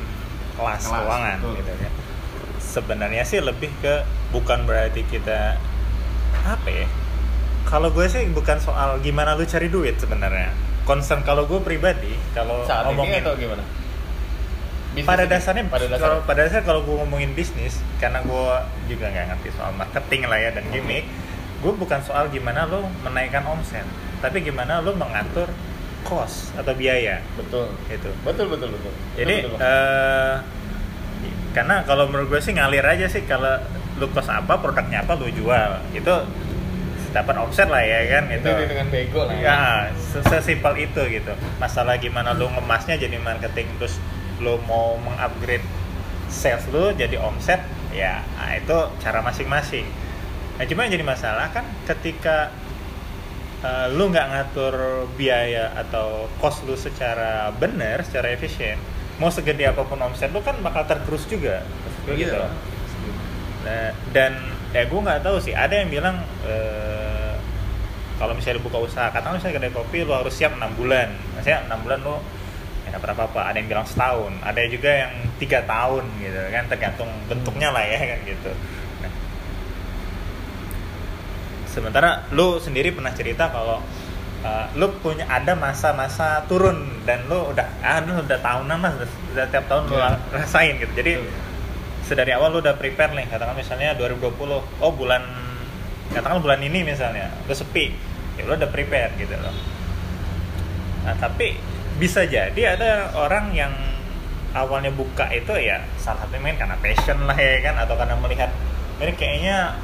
[0.59, 1.55] kelas, Kelas, keuangan betul.
[1.63, 1.91] gitu ya.
[2.59, 4.03] Sebenarnya sih lebih ke
[4.35, 5.57] bukan berarti kita
[6.45, 6.87] apa ya?
[7.65, 10.51] Kalau gue sih bukan soal gimana lu cari duit sebenarnya.
[10.83, 13.65] Concern kalau gue pribadi kalau saat ini ngomongin atau gimana?
[14.89, 15.31] Bisnis pada ini?
[15.31, 18.47] dasarnya pada kalau dasarnya pada dasarnya kalau gue ngomongin bisnis karena gue
[18.89, 21.05] juga nggak ngerti soal marketing lah ya dan gimmick
[21.61, 23.85] gue bukan soal gimana lo menaikkan omset
[24.25, 25.53] tapi gimana lo mengatur
[26.05, 27.21] cost atau biaya.
[27.35, 27.71] Betul.
[27.89, 28.93] Itu betul betul betul.
[29.17, 29.67] Jadi Betul, betul.
[29.67, 30.35] eh,
[31.57, 33.59] karena kalau menurut gue sih ngalir aja sih kalau
[33.99, 35.83] lo cost apa produknya apa lo jual.
[35.91, 36.15] Itu
[37.09, 39.43] dapat omset lah ya kan itu itu dengan bego lah ya.
[39.43, 39.59] ya
[39.97, 41.33] se- sesimpel itu gitu.
[41.57, 43.97] Masalah gimana lu ngemasnya jadi marketing terus
[44.39, 45.65] lu mau mengupgrade
[46.29, 49.89] sales lu jadi omset ya nah, itu cara masing-masing.
[50.61, 52.53] Nah cuma yang jadi masalah kan ketika
[53.63, 54.75] uh, lu nggak ngatur
[55.15, 58.79] biaya atau cost lu secara benar secara efisien
[59.19, 61.67] mau segede apa pun omset lu kan bakal tergerus juga.
[62.07, 62.49] Gitu Iya.
[63.67, 64.33] Nah, dan
[64.73, 67.35] ya gue nggak tahu sih ada yang bilang eh,
[68.17, 71.11] kalau misalnya buka usaha katakan misalnya kedai kopi lo harus siap enam bulan.
[71.35, 72.23] Maksudnya enam bulan lo
[72.89, 76.65] ya dapat apa apa ada yang bilang setahun ada juga yang tiga tahun gitu kan
[76.73, 78.53] tergantung bentuknya lah ya kan gitu
[79.05, 79.13] Nah,
[81.79, 83.79] sementara lo sendiri pernah cerita kalau
[84.43, 89.11] eh, lo punya ada masa-masa turun dan lo udah ah lo udah tahunan lah udah,
[89.39, 90.11] udah tiap tahun lo Iya.
[90.35, 90.93] rasain gitu.
[90.93, 91.13] Jadi
[92.03, 94.33] sedari awal lu udah prepare nih katakan misalnya 2020
[94.81, 95.21] oh bulan
[96.09, 97.93] katakan bulan ini misalnya lu sepi
[98.35, 99.53] ya lu udah prepare gitu loh.
[101.05, 101.57] Nah tapi
[101.99, 103.73] bisa jadi ada orang yang
[104.55, 108.51] awalnya buka itu ya salah satunya main karena passion lah ya kan atau karena melihat
[108.99, 109.77] ini kayaknya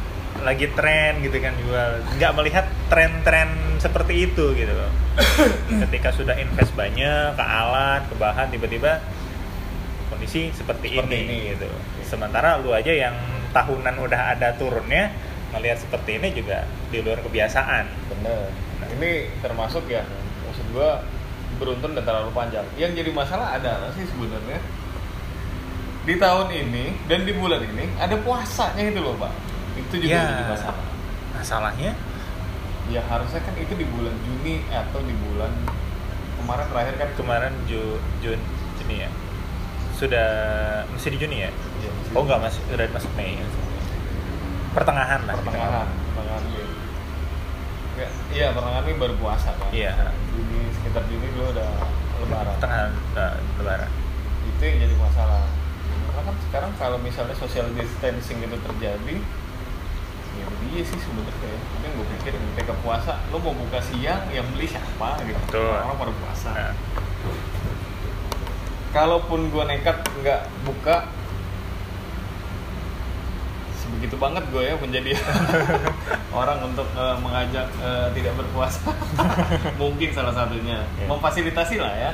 [0.42, 1.90] lagi tren gitu kan jual.
[2.18, 4.90] Nggak melihat tren-tren seperti itu gitu loh.
[5.87, 8.99] Ketika sudah invest banyak ke alat ke bahan tiba-tiba
[10.11, 11.38] kondisi seperti, Seperti ini, ini.
[11.55, 11.68] gitu.
[12.03, 13.14] Sementara lu aja yang
[13.55, 15.14] tahunan udah ada turunnya
[15.55, 17.85] melihat seperti ini juga di luar kebiasaan.
[18.11, 18.51] Bener.
[18.99, 20.03] Ini termasuk ya
[20.51, 20.99] maksud gua
[21.62, 22.66] beruntun dan terlalu panjang.
[22.75, 24.59] Yang jadi masalah adalah sih sebenarnya
[26.05, 29.33] di tahun ini dan di bulan ini ada puasanya itu loh pak
[29.85, 30.25] itu juga Ya.
[30.27, 30.85] jadi masalah.
[31.35, 31.92] Masalahnya?
[32.85, 35.53] Ya harusnya kan itu di bulan Juni atau di bulan
[36.37, 37.09] kemarin terakhir kan?
[37.16, 38.40] Kemarin Ju, Jun
[38.77, 39.11] Juni ya?
[39.94, 40.29] Sudah
[40.92, 41.51] masih di Juni ya?
[41.81, 42.12] Iya, masih.
[42.12, 43.37] oh enggak masih udah masuk Mei
[44.75, 46.66] pertengahan lah pertengahan pertengahan Mei
[47.94, 49.70] Ya, iya pertengahan Mei baru puasa kan?
[49.70, 49.94] Iya.
[50.35, 51.70] Juni sekitar Juni lu udah
[52.20, 52.53] lebaran.
[52.59, 53.90] Pertengahan uh, lebaran.
[54.51, 55.47] Itu yang jadi masalah.
[56.11, 59.16] Karena kan sekarang kalau misalnya social distancing itu terjadi
[60.64, 64.24] ya dia sih sebenarnya ya tapi yang gue pikir ketika puasa lo mau buka siang
[64.33, 65.37] yang beli siapa gitu.
[65.53, 65.77] Betul.
[65.77, 66.50] orang pada puasa.
[66.57, 66.72] Nah,
[68.96, 70.96] kalaupun gue nekat nggak buka
[73.77, 75.12] sebegitu banget gue ya menjadi
[76.40, 78.88] orang untuk eh, mengajak eh, tidak berpuasa.
[79.81, 80.81] Mungkin salah satunya.
[80.96, 81.07] Iya.
[81.12, 82.11] memfasilitasi lah ya.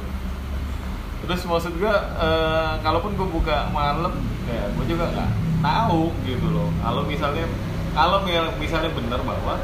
[1.26, 4.14] Terus maksud gue eh, kalaupun gue buka malam
[4.46, 6.68] ya gue juga nggak tahu gitu loh.
[6.78, 7.44] Kalau misalnya
[7.90, 9.60] kalau mi- misalnya benar bahwa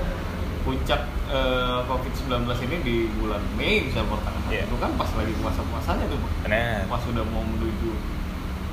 [0.62, 2.30] puncak eh, COVID-19
[2.64, 4.62] ini di bulan Mei bisa pertengahan Iya.
[4.62, 6.86] itu kan pas lagi puasa-puasanya tuh benar.
[6.86, 7.90] Pas sudah mau menuju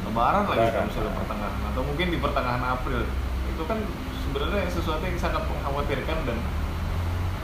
[0.03, 3.01] lebaran lagi kalau misalnya pertengahan atau mungkin di pertengahan April.
[3.49, 3.77] Itu kan
[4.21, 6.37] sebenarnya sesuatu yang sangat mengkhawatirkan dan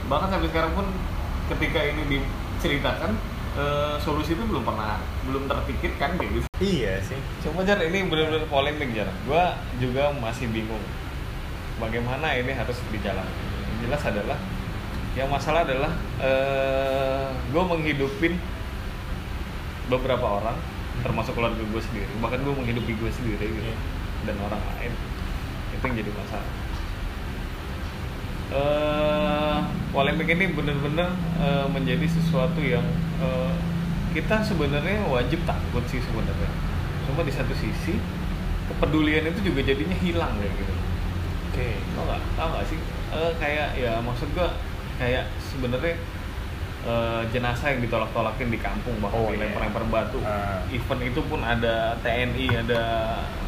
[0.06, 0.86] bahkan sampai sekarang pun
[1.48, 3.14] ketika ini diceritakan
[3.56, 6.46] eh, solusi itu belum pernah belum terpikirkan kayak gitu.
[6.60, 7.18] Iya sih.
[7.42, 9.08] Cuma Jar ini benar-benar polemik Jar.
[9.24, 10.82] Gua juga masih bingung.
[11.80, 13.32] Bagaimana ini harus dijalankan.
[13.32, 14.38] Yang jelas adalah
[15.18, 15.90] yang masalah adalah
[16.22, 18.38] eh gue menghidupin
[19.90, 20.54] beberapa orang
[21.02, 22.06] termasuk keluarga gue sendiri.
[22.20, 23.70] Bahkan gue menghidupi gue sendiri gitu.
[23.72, 23.76] Iya.
[24.28, 24.92] dan orang lain.
[25.72, 26.69] Itu yang jadi masalah
[28.50, 29.56] eh
[29.90, 32.84] polemik ini benar-benar eh, menjadi sesuatu yang
[33.18, 33.52] eh,
[34.10, 36.50] kita sebenarnya wajib takut sih sebenarnya.
[37.06, 37.94] Cuma di satu sisi
[38.66, 40.74] kepedulian itu juga jadinya hilang kayak gitu.
[41.50, 41.68] Oke.
[41.92, 42.20] Tau nggak?
[42.34, 42.78] Tau nggak sih?
[43.10, 44.50] Eh, kayak ya maksud gua
[44.96, 45.94] kayak sebenarnya
[46.80, 49.46] eh, jenazah yang ditolak-tolakin di kampung bahkan Oh, iya.
[49.46, 50.18] dilempar-lempar batu.
[50.22, 50.62] Ah.
[50.70, 52.82] event itu pun ada TNI ada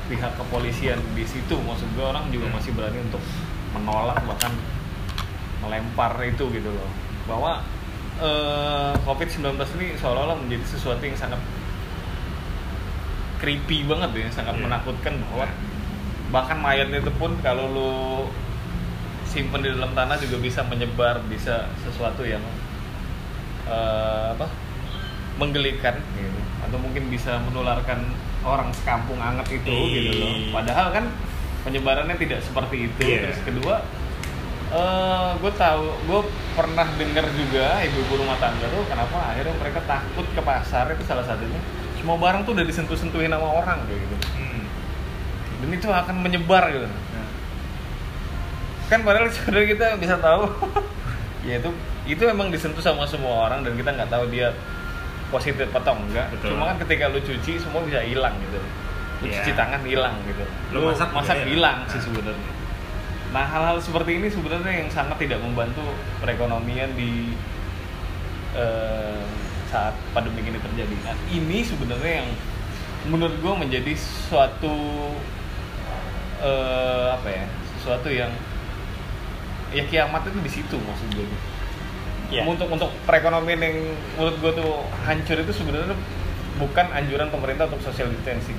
[0.06, 1.54] pihak kepolisian di situ.
[1.56, 2.54] Maksud gue orang juga Hmm.
[2.54, 3.22] masih berani untuk
[3.72, 4.52] menolak bahkan
[5.62, 6.90] melempar itu gitu loh
[7.24, 7.62] bahwa
[8.18, 9.46] eh, COVID-19
[9.78, 11.38] ini seolah-olah menjadi sesuatu yang sangat
[13.38, 14.62] creepy banget ya sangat Iya.
[14.62, 15.46] menakutkan bahwa
[16.30, 17.92] bahkan mayatnya itu pun kalau lu
[19.26, 22.42] simpen di dalam tanah juga bisa menyebar bisa sesuatu yang
[23.64, 24.46] eh, apa
[25.34, 27.98] menggelikan gitu atau mungkin bisa menularkan
[28.42, 30.00] orang sekampung anget itu Iya.
[30.00, 31.04] gitu loh padahal kan
[31.62, 33.26] penyebarannya tidak seperti itu Iya.
[33.26, 33.74] terus kedua
[34.72, 36.20] eh gue tahu gue
[36.52, 41.20] pernah dengar juga ibu-ibu rumah tangga tuh kenapa akhirnya mereka takut ke pasar itu salah
[41.22, 41.60] satunya
[41.94, 44.64] semua barang tuh udah disentuh-sentuhin sama orang kayak gitu Hmm.
[45.60, 47.28] dan itu akan menyebar gitu Nah,
[48.88, 50.48] kan padahal sebenarnya kita bisa tahu
[51.46, 51.70] ya itu
[52.04, 54.56] itu emang disentuh sama semua orang dan kita nggak tahu dia
[55.28, 56.52] positif atau enggak Betul.
[56.52, 58.68] cuma kan ketika lu cuci semua bisa hilang gitu lu
[59.22, 59.38] Iya.
[59.38, 61.46] cuci tangan hilang gitu Lu masak juga hilang.
[61.46, 62.04] hilang sih Nah.
[62.04, 62.50] sebenarnya
[63.32, 65.80] nah hal-hal seperti ini sebenarnya yang sangat tidak membantu
[66.20, 67.32] perekonomian di
[68.52, 69.24] eh,
[69.72, 70.94] saat pandemi ini terjadi.
[71.00, 72.28] Nah ini sebenarnya yang
[73.08, 74.76] menurut gue menjadi suatu
[76.44, 77.44] eh, apa ya
[77.80, 78.30] sesuatu yang
[79.72, 81.26] ya kiamat itu di situ maksud gue
[82.32, 82.48] Iya.
[82.48, 83.76] untuk untuk perekonomian yang
[84.16, 84.72] menurut gue tuh
[85.04, 85.92] hancur itu sebenarnya
[86.56, 88.56] bukan anjuran pemerintah untuk social distancing.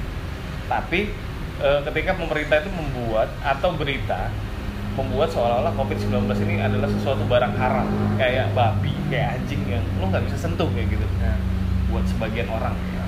[0.70, 1.10] Tapi
[1.58, 4.30] eh, ketika pemerintah itu membuat atau berita
[4.94, 6.14] membuat seolah-olah COVID-19
[6.46, 10.94] ini adalah sesuatu barang haram kayak babi, kayak anjing yang lo nggak bisa sentuh kayak
[10.94, 11.38] gitu Nah,
[11.90, 13.04] buat sebagian orang ya.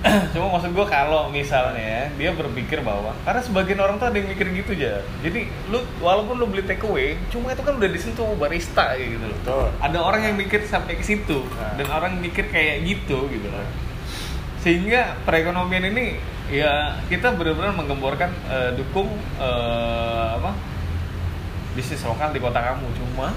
[0.32, 4.32] Cuma maksud gue kalau misalnya ya, dia berpikir bahwa karena sebagian orang tuh ada yang
[4.32, 5.04] mikir gitu aja.
[5.20, 9.24] Jadi lu walaupun lu beli take away, cuma itu kan udah disentuh barista kayak gitu
[9.28, 9.36] loh.
[9.44, 9.66] Betul.
[9.84, 11.76] Ada orang yang mikir sampai ke situ Nah.
[11.76, 13.60] dan orang mikir kayak gitu gitu loh.
[14.64, 16.16] Sehingga perekonomian ini
[16.50, 19.08] ya kita benar-benar menggemborkan eh, dukung
[19.38, 20.50] eh, apa
[21.78, 23.30] bisnis lokal di kota kamu cuma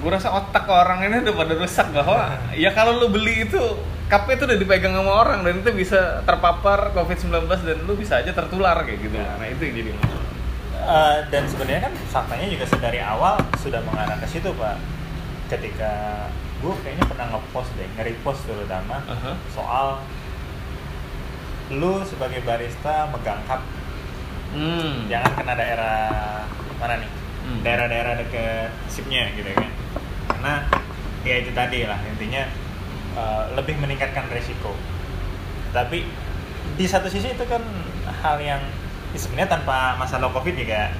[0.00, 3.60] gue rasa otak orang ini udah pada rusak bahwa ya kalau lu beli itu
[4.04, 8.36] cupnya itu udah dipegang sama orang dan itu bisa terpapar COVID-19 dan lu bisa aja
[8.36, 9.16] tertular kayak gitu.
[9.16, 10.24] Nah, itu yang jadi masalah.
[10.84, 14.76] Eh, dan sebenarnya kan faktanya juga dari awal sudah mengarah ke situ pak
[15.48, 15.92] ketika
[16.60, 19.32] gue kayaknya pernah ngepost deh nge-repost terutama Aha.
[19.48, 20.04] soal
[21.74, 23.62] lu sebagai barista megang cup
[24.50, 25.10] Hmm.
[25.10, 25.98] jangan kena daerah
[26.76, 27.10] mana nih?
[27.42, 27.60] Hmm.
[27.60, 29.66] daerah-daerah deket sipnya gitu kan.
[30.28, 30.54] Karena
[31.22, 32.46] ya itu tadi lah intinya
[33.14, 34.70] eh, lebih meningkatkan resiko.
[35.70, 36.06] Tapi
[36.74, 37.60] di satu sisi itu kan
[38.22, 38.62] hal yang
[39.10, 40.94] ya sebenarnya tanpa masalah covid juga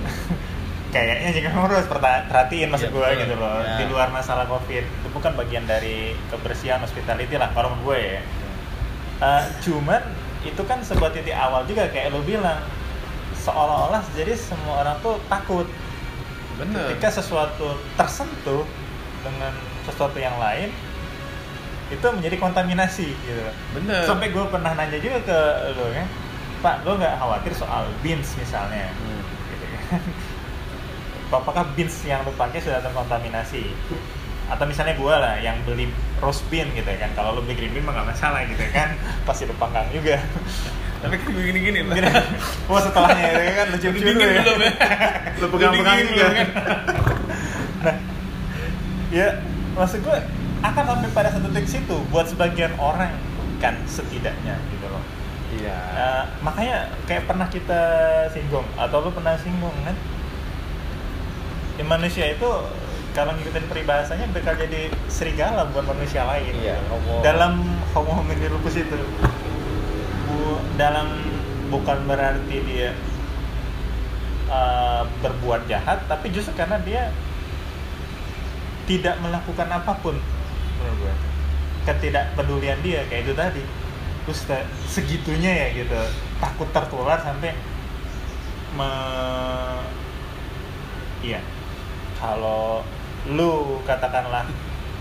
[0.94, 3.56] kayaknya juga harus perhatiin maksud Iya, gue gitu loh.
[3.60, 3.76] Ya.
[3.78, 8.20] di luar masalah covid itu bukan bagian dari kebersihan hospitality lah kalau gue ya
[9.20, 10.00] Eh, cuman
[10.40, 12.56] itu kan sebuah titik awal juga kayak lo bilang
[13.36, 15.68] seolah-olah jadi semua orang tuh takut
[16.56, 16.88] Bener.
[16.88, 18.64] ketika sesuatu tersentuh
[19.20, 19.52] dengan
[19.84, 20.72] sesuatu yang lain
[21.88, 23.44] itu menjadi kontaminasi gitu
[23.76, 24.08] Bener.
[24.08, 25.38] sampai gue pernah nanya juga ke
[25.74, 26.08] lo kan
[26.60, 29.20] pak lo nggak khawatir soal beans misalnya Hmm.
[29.52, 30.00] gitu kan
[31.40, 33.68] apakah beans yang lo pakai sudah terkontaminasi
[34.48, 37.84] atau misalnya gue lah yang beli roast bean gitu kan kalau lo beli green bean
[37.84, 38.92] mah nggak masalah gitu kan
[39.28, 40.20] pasti lo panggang juga
[41.00, 41.96] Tapi kan begini-gini lah.
[41.96, 42.08] Gini,
[42.68, 44.42] wah setelahnya ya kan lo cium dingin ya ya?
[45.40, 46.48] lo pegang-pegang Udah dingin juga kan?
[47.88, 47.96] nah
[49.08, 49.28] ya
[49.72, 50.16] maksud gue
[50.60, 53.16] akan sampai pada satu titik situ buat sebagian orang
[53.64, 55.00] kan setidaknya gitu loh
[55.50, 55.74] Iya.
[55.74, 57.80] Eh, makanya kayak pernah kita
[58.30, 59.96] singgung atau lu pernah singgung kan
[61.74, 62.46] ya, manusia itu
[63.10, 66.54] kalau ngikutin peribahasanya bakal jadi serigala buat manusia lain.
[66.54, 67.58] Iya, homo- dalam
[67.90, 68.98] homo homini lupus itu.
[70.26, 71.18] Bu, dalam
[71.70, 72.94] bukan berarti dia
[74.50, 77.10] eh, berbuat jahat tapi justru karena dia
[78.86, 80.18] tidak melakukan apa pun.
[81.86, 83.62] Ketidakpedulian dia kayak itu tadi.
[84.26, 85.98] Terus te- segitunya ya gitu.
[86.38, 87.54] Takut tertular sampai
[88.76, 88.90] me
[91.22, 91.40] iya.
[92.20, 92.84] Kalau
[93.28, 94.48] lu katakanlah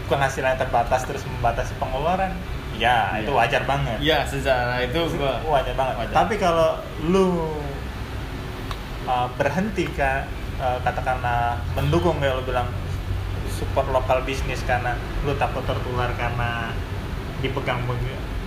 [0.10, 2.34] penghasilan terbatas terus membatasi pengeluaran
[2.76, 3.28] ya Iya.
[3.28, 3.98] itu wajar banget.
[4.00, 5.96] Iya, secara itu gua wajar banget.
[6.00, 6.16] wajar.
[6.16, 7.28] tapi kalau lu
[9.06, 10.26] uh, berhenti ka,
[10.64, 12.68] uh, katakanlah mendukung kayak lu bilang
[13.52, 14.96] support lokal bisnis karena
[15.28, 16.72] lu takut tertular karena
[17.44, 17.84] dipegang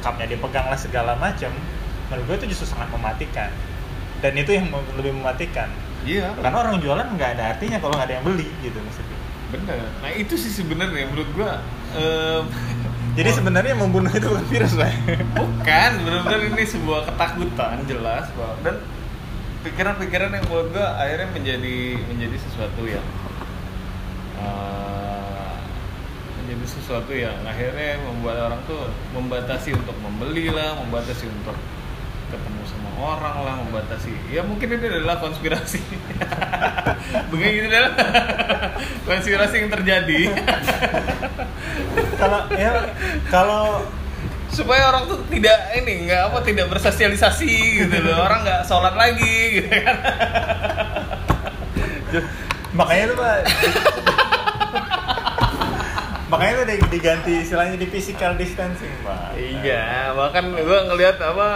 [0.02, 1.52] cupnya dipegang lah segala macam
[2.10, 3.48] menurut gue itu justru sangat mematikan.
[4.22, 5.66] Dan itu yang lebih mematikan.
[6.06, 6.34] Iya.
[6.38, 9.21] Karena orang jualan nggak ada artinya kalau nggak ada yang beli gitu maksudnya
[9.52, 9.76] bener.
[10.00, 11.60] Nah itu sih sebenarnya menurut gua
[11.92, 12.44] em,
[13.18, 14.88] jadi sebenarnya yang membunuh itu bukan virus lah
[15.36, 18.76] bukan benar-benar ini sebuah ketakutan jelas bahwa dan
[19.62, 21.76] pikiran-pikiran yang menurut gua akhirnya menjadi
[22.08, 23.06] menjadi sesuatu yang
[24.40, 25.54] eh,
[26.40, 31.54] menjadi sesuatu yang akhirnya membuat orang tuh membatasi untuk membeli lah membatasi untuk
[32.32, 34.12] ketemu sama orang lah membatasi.
[34.32, 35.84] Ya mungkin ini adalah konspirasi.
[37.30, 37.92] Begini adalah
[39.08, 40.20] konspirasi yang terjadi.
[42.16, 42.72] Kalau ya
[43.28, 43.84] kalau
[44.48, 48.16] supaya orang tuh tidak ini nggak apa tidak bersosialisasi gitu loh.
[48.16, 49.96] Orang nggak sholat lagi gitu kan.
[52.78, 53.36] Makanya tuh pak
[56.32, 59.36] makanya tuh di- diganti istilahnya di physical distancing pak.
[59.36, 61.48] Iya bahkan gua ngelihat apa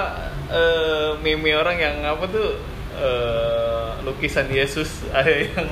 [0.56, 2.56] eh, meme orang yang apa tuh
[2.96, 5.04] eh, lukisan Yesus.
[5.16, 5.68] Ada yang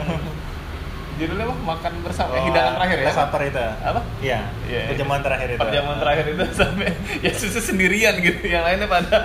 [1.14, 1.54] judulnya apa?
[1.54, 2.32] Makan bersama.
[2.36, 3.10] Oh, hidangan terakhir ya?
[3.14, 3.62] Supper itu.
[3.62, 4.00] Apa?
[4.18, 4.80] iya Iya.
[4.90, 5.60] perjamuan terakhir itu.
[5.62, 6.88] Perjamuan terakhir itu sampai
[7.24, 8.42] Yesusnya sendirian gitu.
[8.44, 9.18] Yang lainnya pada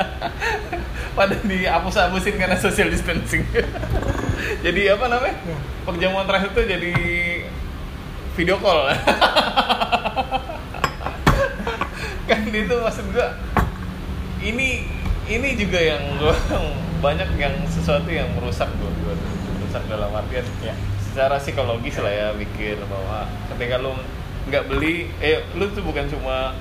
[1.18, 3.44] pada dihapus-hapusin karena social distancing.
[4.64, 5.36] Jadi apa namanya?
[5.84, 6.94] Perjamuan terakhir itu jadi
[8.38, 8.94] video call.
[12.30, 13.34] Kan itu maksud gua
[14.40, 14.86] ini
[15.30, 16.34] ini juga yang gua
[17.06, 18.92] banyak yang sesuatu yang merusak gua
[19.62, 20.74] merusak dalam artian ya.
[21.00, 23.94] secara psikologis lah ya pikir bahwa ketika lu
[24.50, 26.58] nggak beli eh lu tuh bukan cuma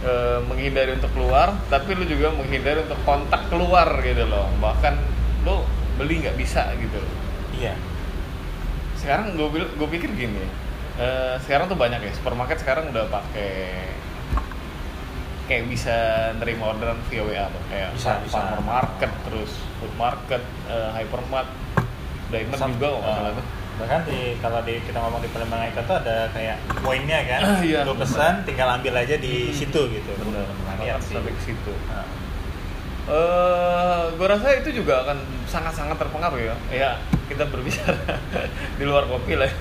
[0.00, 4.48] eh, menghindari untuk keluar tapi lu juga menghindari untuk kontak keluar gitu loh.
[4.60, 4.94] Bahkan
[5.44, 5.60] lu
[6.00, 7.12] beli nggak bisa gitu loh.
[7.60, 7.76] Iya.
[8.96, 10.44] Sekarang gue gue pikir gini
[10.98, 13.50] eh, sekarang tuh banyak ya supermarket sekarang udah pakai
[15.44, 15.96] kayak bisa
[16.34, 18.34] nerima orderan via WA tuh kayak Bisa, bisa.
[18.34, 21.48] Farmer Market terus Food Market, eh, Hypermart,
[22.28, 23.46] Diamond Sam- juga nggak salah eh, tuh.
[23.74, 27.58] bahkan di kalau di kita ngomong di Palembang Eka tuh ada kayak poinnya kan Ah,
[27.58, 27.82] iya.
[27.82, 29.56] lu pesan tinggal ambil aja di Hmm.
[29.56, 30.10] situ gitu
[30.76, 31.72] niat sih sampai ke situ.
[31.86, 32.06] Nah,
[33.04, 36.56] Eh, gue rasa itu juga akan sangat-sangat terpengaruh ya.
[36.72, 36.90] Ya,
[37.26, 37.92] kita berbicara
[38.78, 39.52] di luar kopi lah.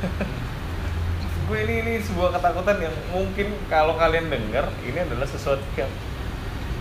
[1.43, 5.91] Gue ini ini sebuah ketakutan yang mungkin kalau kalian dengar ini adalah sesuatu yang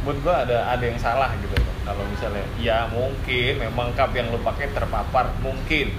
[0.02, 1.74] buat gue ada ada yang salah gitu loh.
[1.82, 5.90] Kalau misalnya ya mungkin memang cup yang lo pakai terpapar mungkin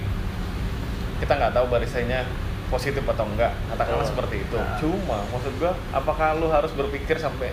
[1.20, 2.24] kita nggak tahu barisannya
[2.68, 4.12] positif atau enggak katakanlah Betul.
[4.12, 4.76] seperti itu Nah.
[4.80, 7.52] cuma maksud gue apakah lo harus berpikir sampai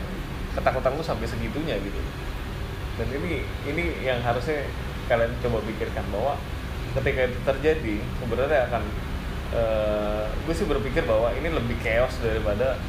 [0.55, 2.01] ketakutan lu sampai segitunya gitu
[2.99, 4.65] dan ini ini yang harusnya
[5.07, 6.35] kalian coba pikirkan bahwa
[6.99, 8.83] ketika itu terjadi sebenarnya akan
[9.55, 12.79] eh, gue sih berpikir bahwa ini lebih chaos daripada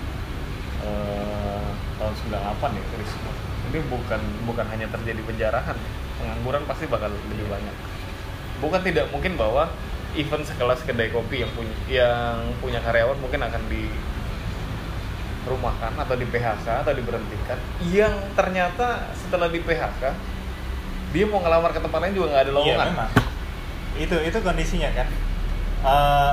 [0.83, 3.35] eh, tahun 98 ya semua
[3.73, 5.77] ini bukan bukan hanya terjadi penjarahan
[6.21, 7.77] pengangguran pasti bakal lebih banyak.
[8.61, 9.73] Bukan tidak mungkin bahwa
[10.13, 13.89] event sekelas kedai kopi yang punya yang punya karyawan mungkin akan di
[15.43, 17.59] rumahkan atau di PHK atau diberhentikan.
[17.91, 20.03] Yang ternyata setelah di PHK
[21.13, 22.87] dia mau ngelamar ke tempat lain juga nggak ada iya lowongan.
[22.93, 23.11] memang.
[23.99, 25.09] Itu itu kondisinya kan.
[25.83, 26.33] Eh,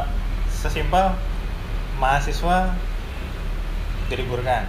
[0.60, 1.16] sesimpel
[2.04, 2.76] mahasiswa
[4.12, 4.68] diliburkan.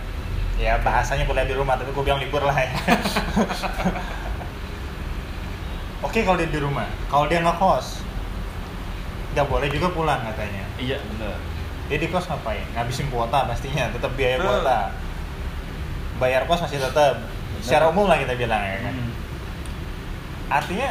[0.61, 2.70] Ya bahasanya kuliah di rumah tapi gue bilang libur lah ya.
[6.07, 6.87] Oke kalau dia di rumah.
[7.11, 8.07] Kalau dia ngekos
[9.35, 10.62] nggak boleh juga pulang katanya.
[10.79, 11.38] Iya benar.
[11.90, 12.62] Dia di kos ngapain?
[12.79, 13.90] Ngabisin kuota pastinya.
[13.90, 14.94] Tetap biaya kuota.
[16.22, 17.18] Bayar kos masih tetap
[17.61, 18.94] secara umum lah kita bilang ya kan?
[18.96, 19.12] Hmm.
[20.50, 20.90] artinya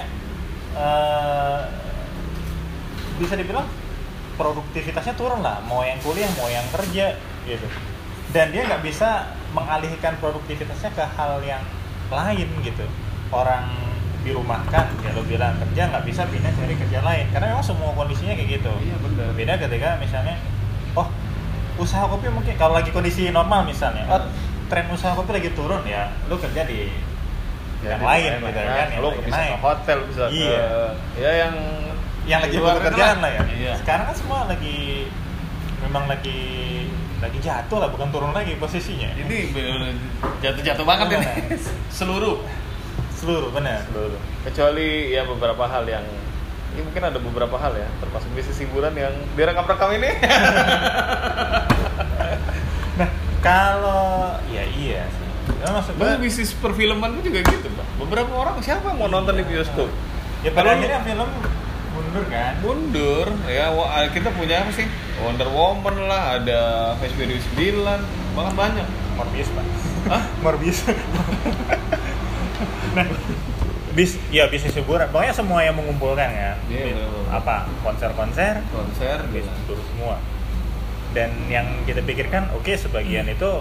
[0.79, 1.62] eh,
[3.19, 3.67] bisa dibilang
[4.39, 5.60] produktivitasnya turun lah.
[5.67, 7.67] Mau yang kuliah mau yang kerja gitu.
[8.32, 11.60] Dan dia nggak bisa mengalihkan produktivitasnya ke hal yang
[12.08, 12.88] lain gitu.
[13.36, 13.67] Orang
[14.23, 17.25] dirumahkan ya lo bilang kerja nggak bisa pindah cari kerja lain.
[17.36, 18.71] Karena memang semua kondisinya kayak gitu.
[18.80, 19.28] Iya benar.
[19.36, 20.39] Beda ketika misalnya
[20.95, 21.08] oh
[21.80, 24.23] usaha kopi mungkin kalau lagi kondisi normal misalnya oh
[24.67, 26.91] tren usaha kopi lagi turun ya lu kerja di
[27.79, 29.56] yang lain gitu kan yang lo bisa naik.
[29.56, 30.60] ke hotel bisa Iya.
[31.15, 31.56] ke ya yang
[32.27, 33.29] yang lagi di luar butuh itu kerjaan lah.
[33.31, 33.41] ya.
[33.47, 33.73] Iya.
[33.79, 35.07] Sekarang kan semua lagi
[35.79, 36.39] memang lagi
[37.19, 39.09] lagi jatuh lah bukan turun lagi posisinya.
[39.15, 39.37] Ini
[40.43, 41.27] jatuh-jatuh banget ini.
[41.27, 41.59] Bener.
[41.99, 42.37] seluruh.
[43.15, 44.19] Seluruh benar seluruh.
[44.47, 46.05] Kecuali ya beberapa hal yang
[46.69, 50.09] ini mungkin ada beberapa hal ya termasuk bisnis hiburan yang direkam-rekam ini.
[52.99, 53.07] Nah
[53.39, 55.27] kalau ya iya sih.
[55.63, 57.87] Ya, bisnis perfilman pun juga gitu, Pak.
[57.95, 59.87] Beberapa orang siapa mau nonton di bioskop?
[60.39, 61.29] ya pada akhirnya film
[62.00, 62.54] mundur kan?
[62.60, 64.87] Mundur, ya wa- kita punya apa sih?
[65.19, 66.60] Wonder Woman lah, ada
[66.95, 68.00] Fast Furious 9,
[68.33, 68.87] bahkan banyak.
[69.13, 69.65] Morbius pak.
[70.08, 70.23] Hah?
[70.43, 70.79] Morbius.
[72.89, 73.06] Nah
[73.89, 76.52] bis ya bisnis hiburan pokoknya semua yang mengumpulkan ya.
[76.65, 77.23] Iya, Bis- betul.
[77.27, 80.15] apa konser-konser konser bis gitu turun semua.
[81.12, 83.35] Dan yang kita pikirkan oke sebagian Hmm.
[83.35, 83.52] itu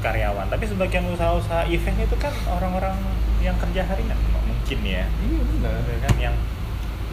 [0.00, 0.46] karyawan.
[0.46, 2.96] Tapi sebagian usaha-usaha event itu kan orang-orang
[3.40, 4.16] yang kerja harian.
[4.40, 5.04] Mungkin ya.
[5.04, 6.14] Iya benar Ya kan?
[6.16, 6.36] Yang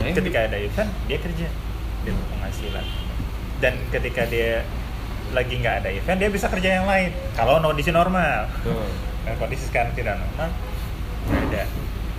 [0.02, 1.48] Ya, ini- ketika ada event dia kerja
[2.02, 2.86] dia penghasilan.
[3.62, 4.66] Dan ketika dia
[5.32, 7.14] lagi nggak ada event dia bisa kerja yang lain.
[7.34, 8.50] Kalau kondisi normal.
[8.60, 8.90] Betul.
[9.22, 10.50] Nah, kondisi sekarang tidak normal
[11.22, 11.64] nggak ada.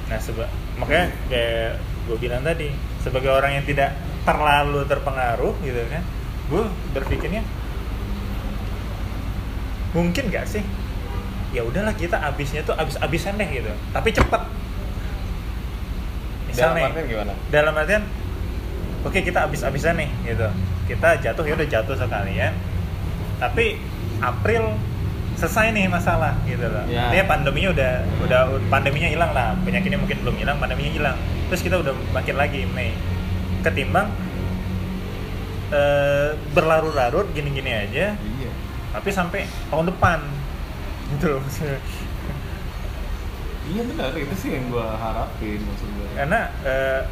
[0.06, 0.46] Nah seba
[0.78, 1.76] makanya kayak
[2.06, 2.70] gue bilang tadi
[3.02, 3.90] sebagai orang yang tidak
[4.22, 6.02] terlalu terpengaruh gitu kan
[6.46, 6.62] gue
[6.94, 7.42] berpikirnya
[9.92, 10.62] mungkin nggak sih?
[11.52, 13.68] Ya udahlah kita abisnya tuh abis-abisan deh gitu.
[13.92, 14.42] Tapi cepet
[16.52, 17.32] dalam artian gimana?
[17.48, 18.02] dalam artian
[19.02, 20.48] oke kita abis-abisan nih gitu.
[20.88, 22.52] Kita jatuh ya udah jatuh sekalian.
[23.40, 23.80] Tapi
[24.22, 24.76] April
[25.34, 26.84] selesai nih masalah gitu loh.
[26.86, 27.10] Ya.
[27.10, 27.92] Artinya pandeminya udah
[28.22, 28.40] udah
[28.70, 29.56] pandeminya hilang lah.
[29.64, 31.16] Penyakitnya mungkin belum hilang pandeminya hilang.
[31.50, 32.94] Terus kita udah makin lagi Mei
[33.62, 34.10] ketimbang
[35.72, 38.50] eh, berlarut-larut gini-gini aja iya.
[38.92, 40.18] tapi sampai tahun depan
[41.16, 41.42] gitu loh.
[43.72, 47.02] Iya benar itu sih yang gua harapin maksud gua karena eh,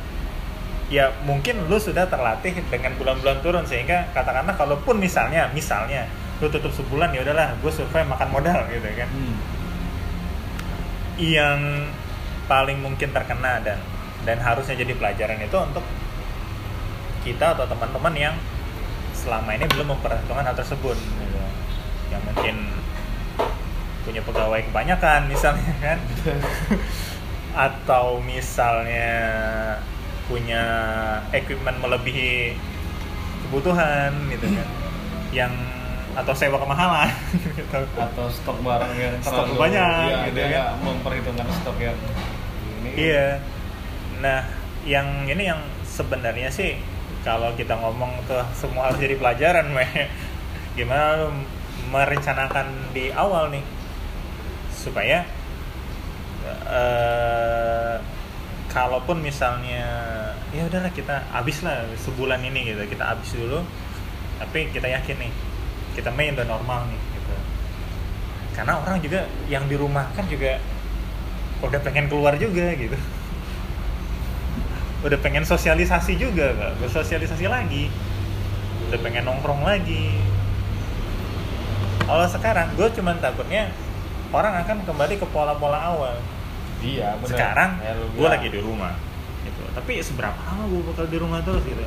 [0.90, 6.10] ya mungkin lu sudah terlatih dengan bulan-bulan turun sehingga katakanlah kalaupun misalnya misalnya
[6.42, 9.36] lu tutup sebulan ya udahlah gue survive makan modal gitu kan hmm.
[11.22, 11.60] yang
[12.50, 13.78] paling mungkin terkena dan
[14.26, 15.84] dan harusnya jadi pelajaran itu untuk
[17.22, 18.34] kita atau teman-teman yang
[19.14, 21.38] selama ini belum memperhitungkan hal tersebut gitu.
[22.10, 22.79] yang mungkin
[24.10, 25.98] punya pegawai kebanyakan misalnya kan
[27.54, 29.10] atau misalnya
[30.26, 30.62] punya
[31.30, 32.58] equipment melebihi
[33.46, 34.68] kebutuhan gitu kan
[35.30, 35.52] yang
[36.10, 37.06] atau sewa kemahalan
[37.58, 37.78] gitu.
[37.94, 40.74] atau stok barang yang Stok terlalu banyak, iya, gitu dia kan.
[40.82, 41.98] memperhitungkan stok yang
[42.82, 43.28] ini Iya.
[44.18, 44.42] Nah,
[44.82, 46.74] yang ini yang sebenarnya sih
[47.22, 50.10] kalau kita ngomong tuh semua harus jadi pelajaran, meh.
[50.74, 51.30] Gimana
[51.94, 53.62] merencanakan di awal nih
[54.80, 55.28] supaya
[56.64, 58.00] eh
[58.72, 59.84] kalaupun misalnya
[60.56, 63.60] ya udahlah kita habis lah sebulan ini gitu kita habis dulu
[64.40, 65.32] tapi kita yakin nih
[65.92, 67.34] kita main udah normal nih gitu.
[68.56, 70.56] Karena orang juga yang di rumah kan juga
[71.60, 72.96] udah pengen keluar juga gitu.
[75.04, 77.92] Udah pengen sosialisasi juga kak bersosialisasi lagi.
[78.88, 80.16] Udah pengen nongkrong lagi.
[82.06, 83.68] Kalau sekarang gue cuman takutnya
[84.30, 86.16] orang akan kembali ke pola-pola awal.
[86.80, 87.30] Iya benar.
[87.36, 88.96] Sekarang Ya, gue lagi di rumah
[89.44, 89.62] gitu.
[89.76, 91.82] Tapi seberapa lama gue bakal di rumah terus gitu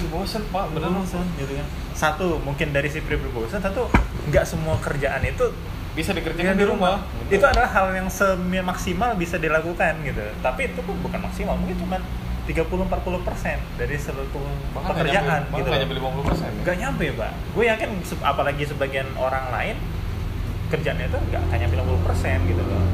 [0.00, 0.92] Ih, bosen pak bener.
[0.92, 1.66] Bosan gitu kan.
[1.96, 3.88] Satu mungkin dari si pribadi bosan satu
[4.28, 5.50] nggak semua kerjaan itu
[5.96, 7.02] bisa dikerjakan di rumah.
[7.26, 7.40] Bener.
[7.40, 10.22] Itu adalah hal yang semaksimal bisa dilakukan gitu.
[10.44, 11.98] Tapi itu pun bukan maksimal, mungkin cuma
[12.46, 14.26] 30-40 persen dari seluruh
[14.74, 15.68] bahkan pekerjaan nggak nyampe, gitu.
[15.70, 16.50] nggak nyampe 50 persen.
[16.66, 17.32] Gak nyampe pak.
[17.54, 17.90] Gue yakin
[18.22, 19.76] apalagi sebagian orang lain
[20.70, 22.84] kerjanya itu nggak hanya 50 persen gitu loh.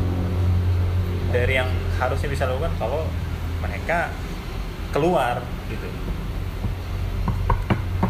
[1.31, 1.69] Dari yang
[2.01, 3.05] harusnya bisa lakukan kalau
[3.61, 4.11] mereka
[4.91, 5.89] keluar gitu.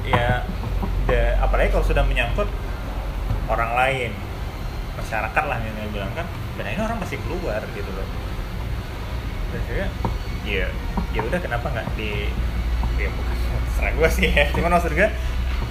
[0.06, 0.46] Ya,
[1.10, 2.46] da- apalagi kalau sudah menyangkut
[3.50, 4.10] orang lain
[4.96, 8.06] masyarakat lah yang bilang kan ini orang pasti keluar gitu loh
[10.46, 10.70] ya
[11.10, 12.30] ya udah kenapa nggak di
[12.96, 13.36] ya bukan
[13.76, 15.08] serah gue sih ya cuman maksud gue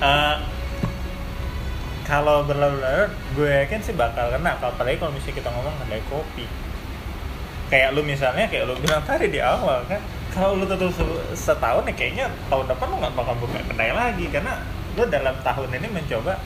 [0.03, 0.35] eh,
[2.05, 4.55] kalau berlarut-larut gue yakin sih bakal kena.
[4.61, 6.45] Kalau apalagi kalau misalnya kita ngomong kedai kopi.
[7.65, 9.97] Kayak lu misalnya kayak lu bilang tadi di awal kan
[10.29, 14.25] kalau lu tutup se- setahun ya kayaknya tahun depan lu nggak bakal buka kedai lagi.
[14.29, 14.61] Karena
[14.93, 16.37] lu dalam tahun ini mencoba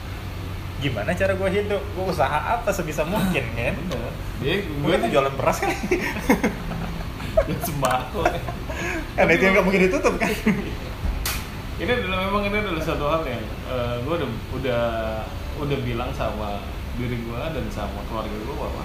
[0.80, 1.82] gimana cara gue hidup?
[1.92, 3.76] Gue usaha apa sebisa mungkin kan?
[4.40, 5.70] Dia gue tuh jualan beras kan?
[7.68, 8.24] Sembako
[9.16, 10.32] karena itu yang nggak mungkin ditutup kan?
[11.80, 13.40] Ini adalah memang ini adalah satu hal yang
[14.04, 14.84] gue udah udah
[15.60, 16.64] udah bilang sama
[16.96, 18.82] diri gue dan sama keluarga gue bahwa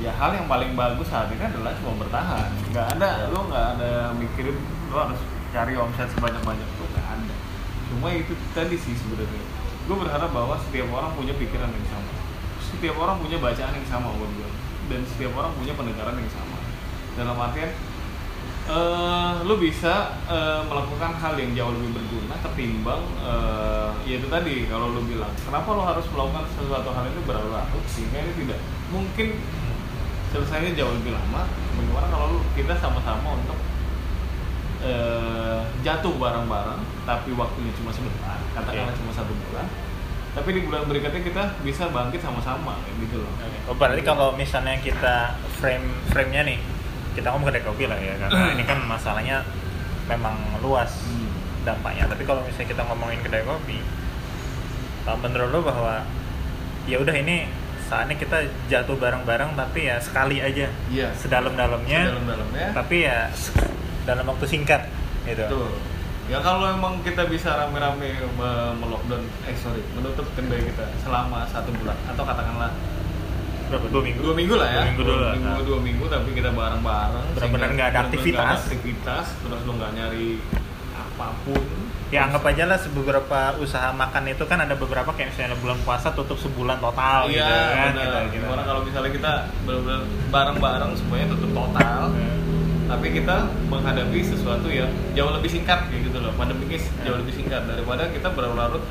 [0.00, 2.48] ya hal yang paling bagus saat ini adalah cuma bertahan.
[2.72, 4.56] Nggak ada lo nggak ada mikirin
[4.88, 5.20] lo harus
[5.50, 7.34] cari omset sebanyak banyak tuh nggak ada.
[7.90, 9.44] Cuma itu tadi sih sebenarnya.
[9.84, 12.12] Gue berharap bahwa setiap orang punya pikiran yang sama.
[12.62, 14.50] Setiap orang punya bacaan yang sama buat gue
[14.88, 16.58] dan setiap orang punya pendekaran yang sama.
[17.18, 17.70] Dalam artian
[18.70, 24.70] eh lu bisa eh, melakukan hal yang jauh lebih berguna ketimbang eh, ya itu tadi
[24.70, 28.60] kalau lu bilang kenapa lo harus melakukan sesuatu hal itu berlarut sehingga ini tidak
[28.94, 29.28] mungkin
[30.30, 31.42] selesainya jauh lebih lama.
[31.74, 33.58] Bagaimana kalau lu- kita sama-sama untuk
[34.86, 39.00] eh, jatuh bareng-bareng tapi waktunya cuma sebentar katakanlah Oke.
[39.02, 39.66] cuma satu bulan
[40.30, 43.34] tapi di bulan berikutnya kita bisa bangkit sama-sama gitu loh.
[43.66, 46.58] Oh, berarti kalau misalnya kita frame frame-nya nih
[47.12, 49.42] kita ngomong kedai kopi lah ya karena ini kan masalahnya
[50.06, 51.28] memang luas Hmm.
[51.62, 53.78] dampaknya tapi kalau misalnya kita ngomongin kedai kopi
[55.04, 56.02] uh, menurut lo bahwa
[56.84, 57.46] ya udah ini
[57.82, 61.10] saatnya kita jatuh bareng-bareng tapi ya sekali aja Iya.
[61.12, 62.66] sedalam-dalamnya Dalam-dalamnya.
[62.72, 63.26] tapi ya
[64.02, 64.86] dalam waktu singkat
[65.22, 65.70] gitu Betul.
[66.26, 71.74] Ya kalau emang kita bisa rame-rame me- melockdown, eh sorry, menutup kedai kita selama satu
[71.74, 72.70] bulan atau katakanlah
[73.70, 75.34] berapa dua minggu dua minggu lah ya, dua minggu dulu lah.
[75.38, 77.24] minggu, dua minggu tapi kita bareng-bareng.
[77.38, 78.42] Benar-benar sehingga nggak ada benar-benar aktivitas.
[78.42, 80.28] ada aktivitas, terus lu nggak nyari
[80.92, 81.62] apa pun.
[82.10, 86.10] ya anggap aja lah beberapa usaha makan itu kan ada beberapa kayak misalnya bulan puasa
[86.10, 87.94] tutup sebulan total Iya, gitu kan benar.
[87.94, 88.42] gitu, gitu.
[88.42, 90.02] Gimana kalau misalnya kita benar-benar
[90.34, 92.02] bareng-bareng semuanya tutup total,
[92.90, 93.36] tapi kita
[93.70, 98.26] menghadapi sesuatu yang jauh lebih singkat gitu loh pandemi ini jauh lebih singkat daripada kita
[98.34, 98.82] berlarut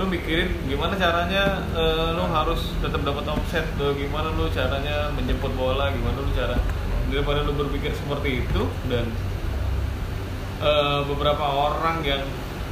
[0.00, 5.52] lu mikirin gimana caranya eh, lu harus tetap dapat omset tuh gimana lu caranya menjemput
[5.52, 6.56] bola gimana lu cara
[7.12, 9.04] daripada lu berpikir seperti itu dan
[10.64, 12.24] eh, beberapa orang yang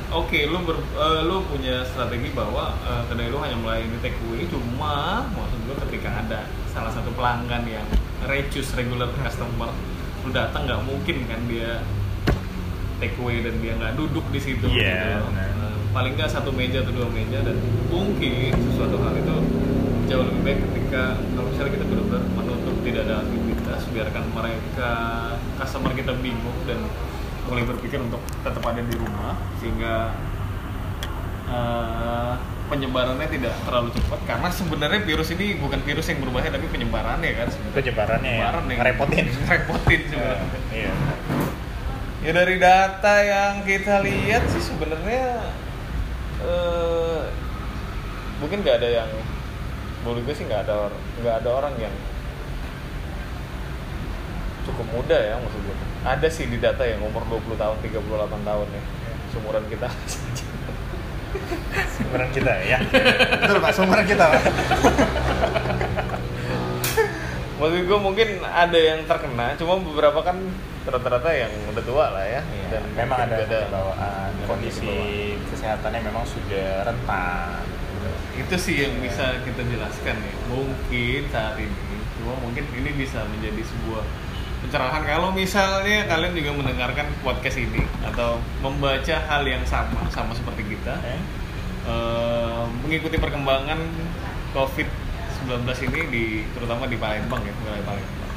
[0.09, 4.49] oke lu ber, eh, lu punya strategi bahwa eh, kedai lu hanya melayani take away
[4.49, 6.41] cuma maksud gua ketika ada
[6.72, 7.85] salah satu pelanggan yang
[8.24, 9.68] recus regular customer
[10.24, 11.85] lu datang nggak mungkin kan dia
[12.99, 15.31] take away dan dia nggak duduk di situ Iya, gitu loh.
[15.93, 17.57] Paling nggak satu meja atau dua meja dan
[17.89, 19.36] mungkin sesuatu hal itu
[20.09, 24.93] jauh lebih baik ketika kalau misalnya kita benar-benar menutup tidak ada aktivitas biarkan mereka
[25.61, 26.80] customer kita bingung dan
[27.49, 30.12] mulai berpikir untuk tetap ada di rumah sehingga
[31.49, 32.32] eh,
[32.68, 34.20] penyebarannya tidak terlalu cepat.
[34.28, 37.76] Karena sebenarnya virus ini bukan virus yang berbahaya tapi penyebarannya kan sebenarnya.
[37.80, 39.24] penyebarannya ya Penyebaran yang ngerepotin.
[39.49, 40.59] Ngerepotin sebenarnya.
[40.68, 40.93] Iya.
[42.18, 45.24] Ya dari data yang kita lihat sih sebenarnya
[46.43, 47.22] eh,
[48.39, 49.11] mungkin nggak ada yang
[50.07, 50.89] menurut gue sih nggak ada
[51.22, 51.95] nggak ada orang yang
[54.68, 55.76] cukup muda ya maksud gue.
[56.07, 58.82] Ada sih di data yang umur 20 tahun, 38 tahun ya.
[59.34, 59.89] Seumuran kita.
[61.97, 62.80] Seumuran kita ya
[63.45, 64.43] betul pak seumuran kita pak
[67.59, 70.39] Maksud gue mungkin ada yang terkena, cuma beberapa kan
[70.89, 72.41] rata-rata yang udah tua lah ya.
[72.73, 75.49] dan memang ada nggak bawaan ada kondisi bawaan.
[75.53, 77.65] kesehatannya memang sudah rentan
[78.39, 83.63] itu sih yang bisa kita jelaskan ya mungkin saat ini cuma mungkin ini bisa menjadi
[83.67, 84.05] sebuah
[84.63, 90.67] pencerahan kalau misalnya kalian juga mendengarkan podcast ini atau membaca hal yang sama sama seperti
[90.71, 91.21] kita Eh?
[91.91, 93.79] eh, mengikuti perkembangan
[95.49, 98.28] COVID-19 ini di terutama di Palembang ya wilayah Palembang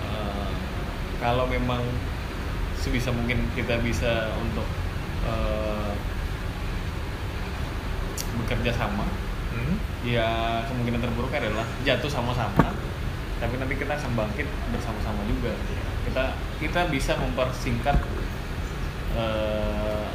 [0.00, 0.52] Eh,
[1.18, 1.82] kalau memang
[2.78, 4.66] sebisa mungkin kita bisa untuk
[5.26, 5.92] eh,
[8.38, 9.06] bekerja sama
[9.50, 9.82] Hmm?
[10.06, 12.70] ya kemungkinan terburuk adalah jatuh sama-sama
[13.42, 15.50] tapi nanti kita akan bangkit bersama-sama juga
[16.06, 17.98] kita kita bisa mempersingkat
[19.18, 20.06] eh,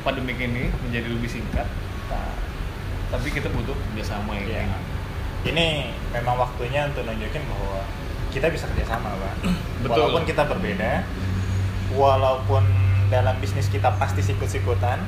[0.00, 1.68] pandemik ini menjadi lebih singkat
[3.12, 4.78] tapi kita butuh kerjasama ya Iya.
[5.42, 5.66] Ini
[6.14, 7.82] memang waktunya untuk nunjukin bahwa
[8.32, 9.34] kita bisa kerjasama, Pak.
[9.84, 9.90] Betul.
[9.92, 11.04] Walaupun kita berbeda,
[11.92, 12.64] walaupun
[13.12, 15.02] dalam bisnis kita pasti sikut-sikutan,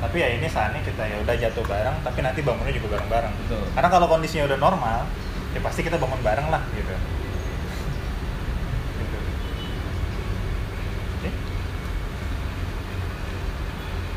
[0.00, 3.34] tapi ya ini saatnya kita ya udah jatuh bareng, tapi nanti bangunnya juga bareng-bareng.
[3.46, 3.64] Betul.
[3.76, 4.98] Karena kalau kondisinya udah normal,
[5.54, 6.94] ya pasti kita bangun bareng lah gitu.
[8.98, 9.18] Gitu.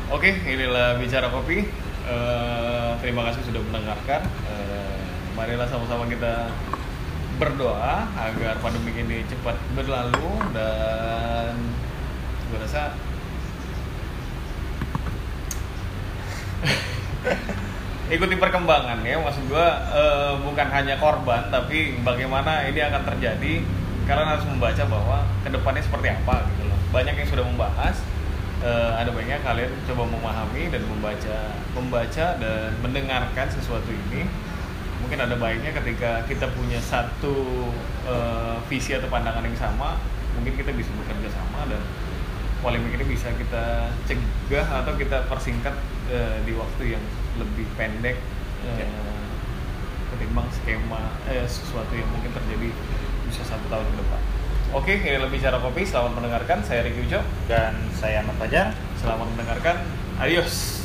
[0.08, 1.87] Oke, inilah bicara kopi.
[2.08, 4.24] Eh, terima kasih sudah mendengarkan.
[4.48, 4.96] Eh,
[5.36, 6.48] marilah sama-sama kita
[7.36, 11.52] berdoa agar pandemi ini cepat berlalu dan
[12.48, 12.96] gue rasa
[18.16, 19.20] ikuti perkembangan ya.
[19.20, 23.60] Maksud gue eh, bukan hanya korban tapi bagaimana ini akan terjadi.
[24.08, 26.80] Kalian harus membaca bahwa ke depannya seperti apa gitu loh.
[26.88, 28.00] Banyak yang sudah membahas
[28.62, 31.36] eh, ada banyak kalian coba memahami dan membaca
[31.76, 34.26] membaca dan mendengarkan sesuatu ini
[34.98, 37.34] mungkin ada baiknya ketika kita punya satu
[38.06, 39.98] eh, visi atau pandangan yang sama
[40.34, 41.82] mungkin kita bisa bekerja sama dan
[42.58, 45.74] polemik ini bisa kita cegah atau kita persingkat
[46.10, 47.04] eh, di waktu yang
[47.38, 48.18] lebih pendek
[48.58, 48.90] Ya.
[50.10, 52.74] ketimbang skema eh, sesuatu yang mungkin terjadi
[53.30, 54.22] bisa satu tahun ke depan.
[54.68, 55.80] Oke, ini lebih cara kopi.
[55.80, 56.60] Selamat mendengarkan.
[56.60, 58.76] Saya Ricky Ujo dan saya Ahmad Fajar.
[59.00, 59.80] Selamat mendengarkan.
[60.20, 60.84] Adios.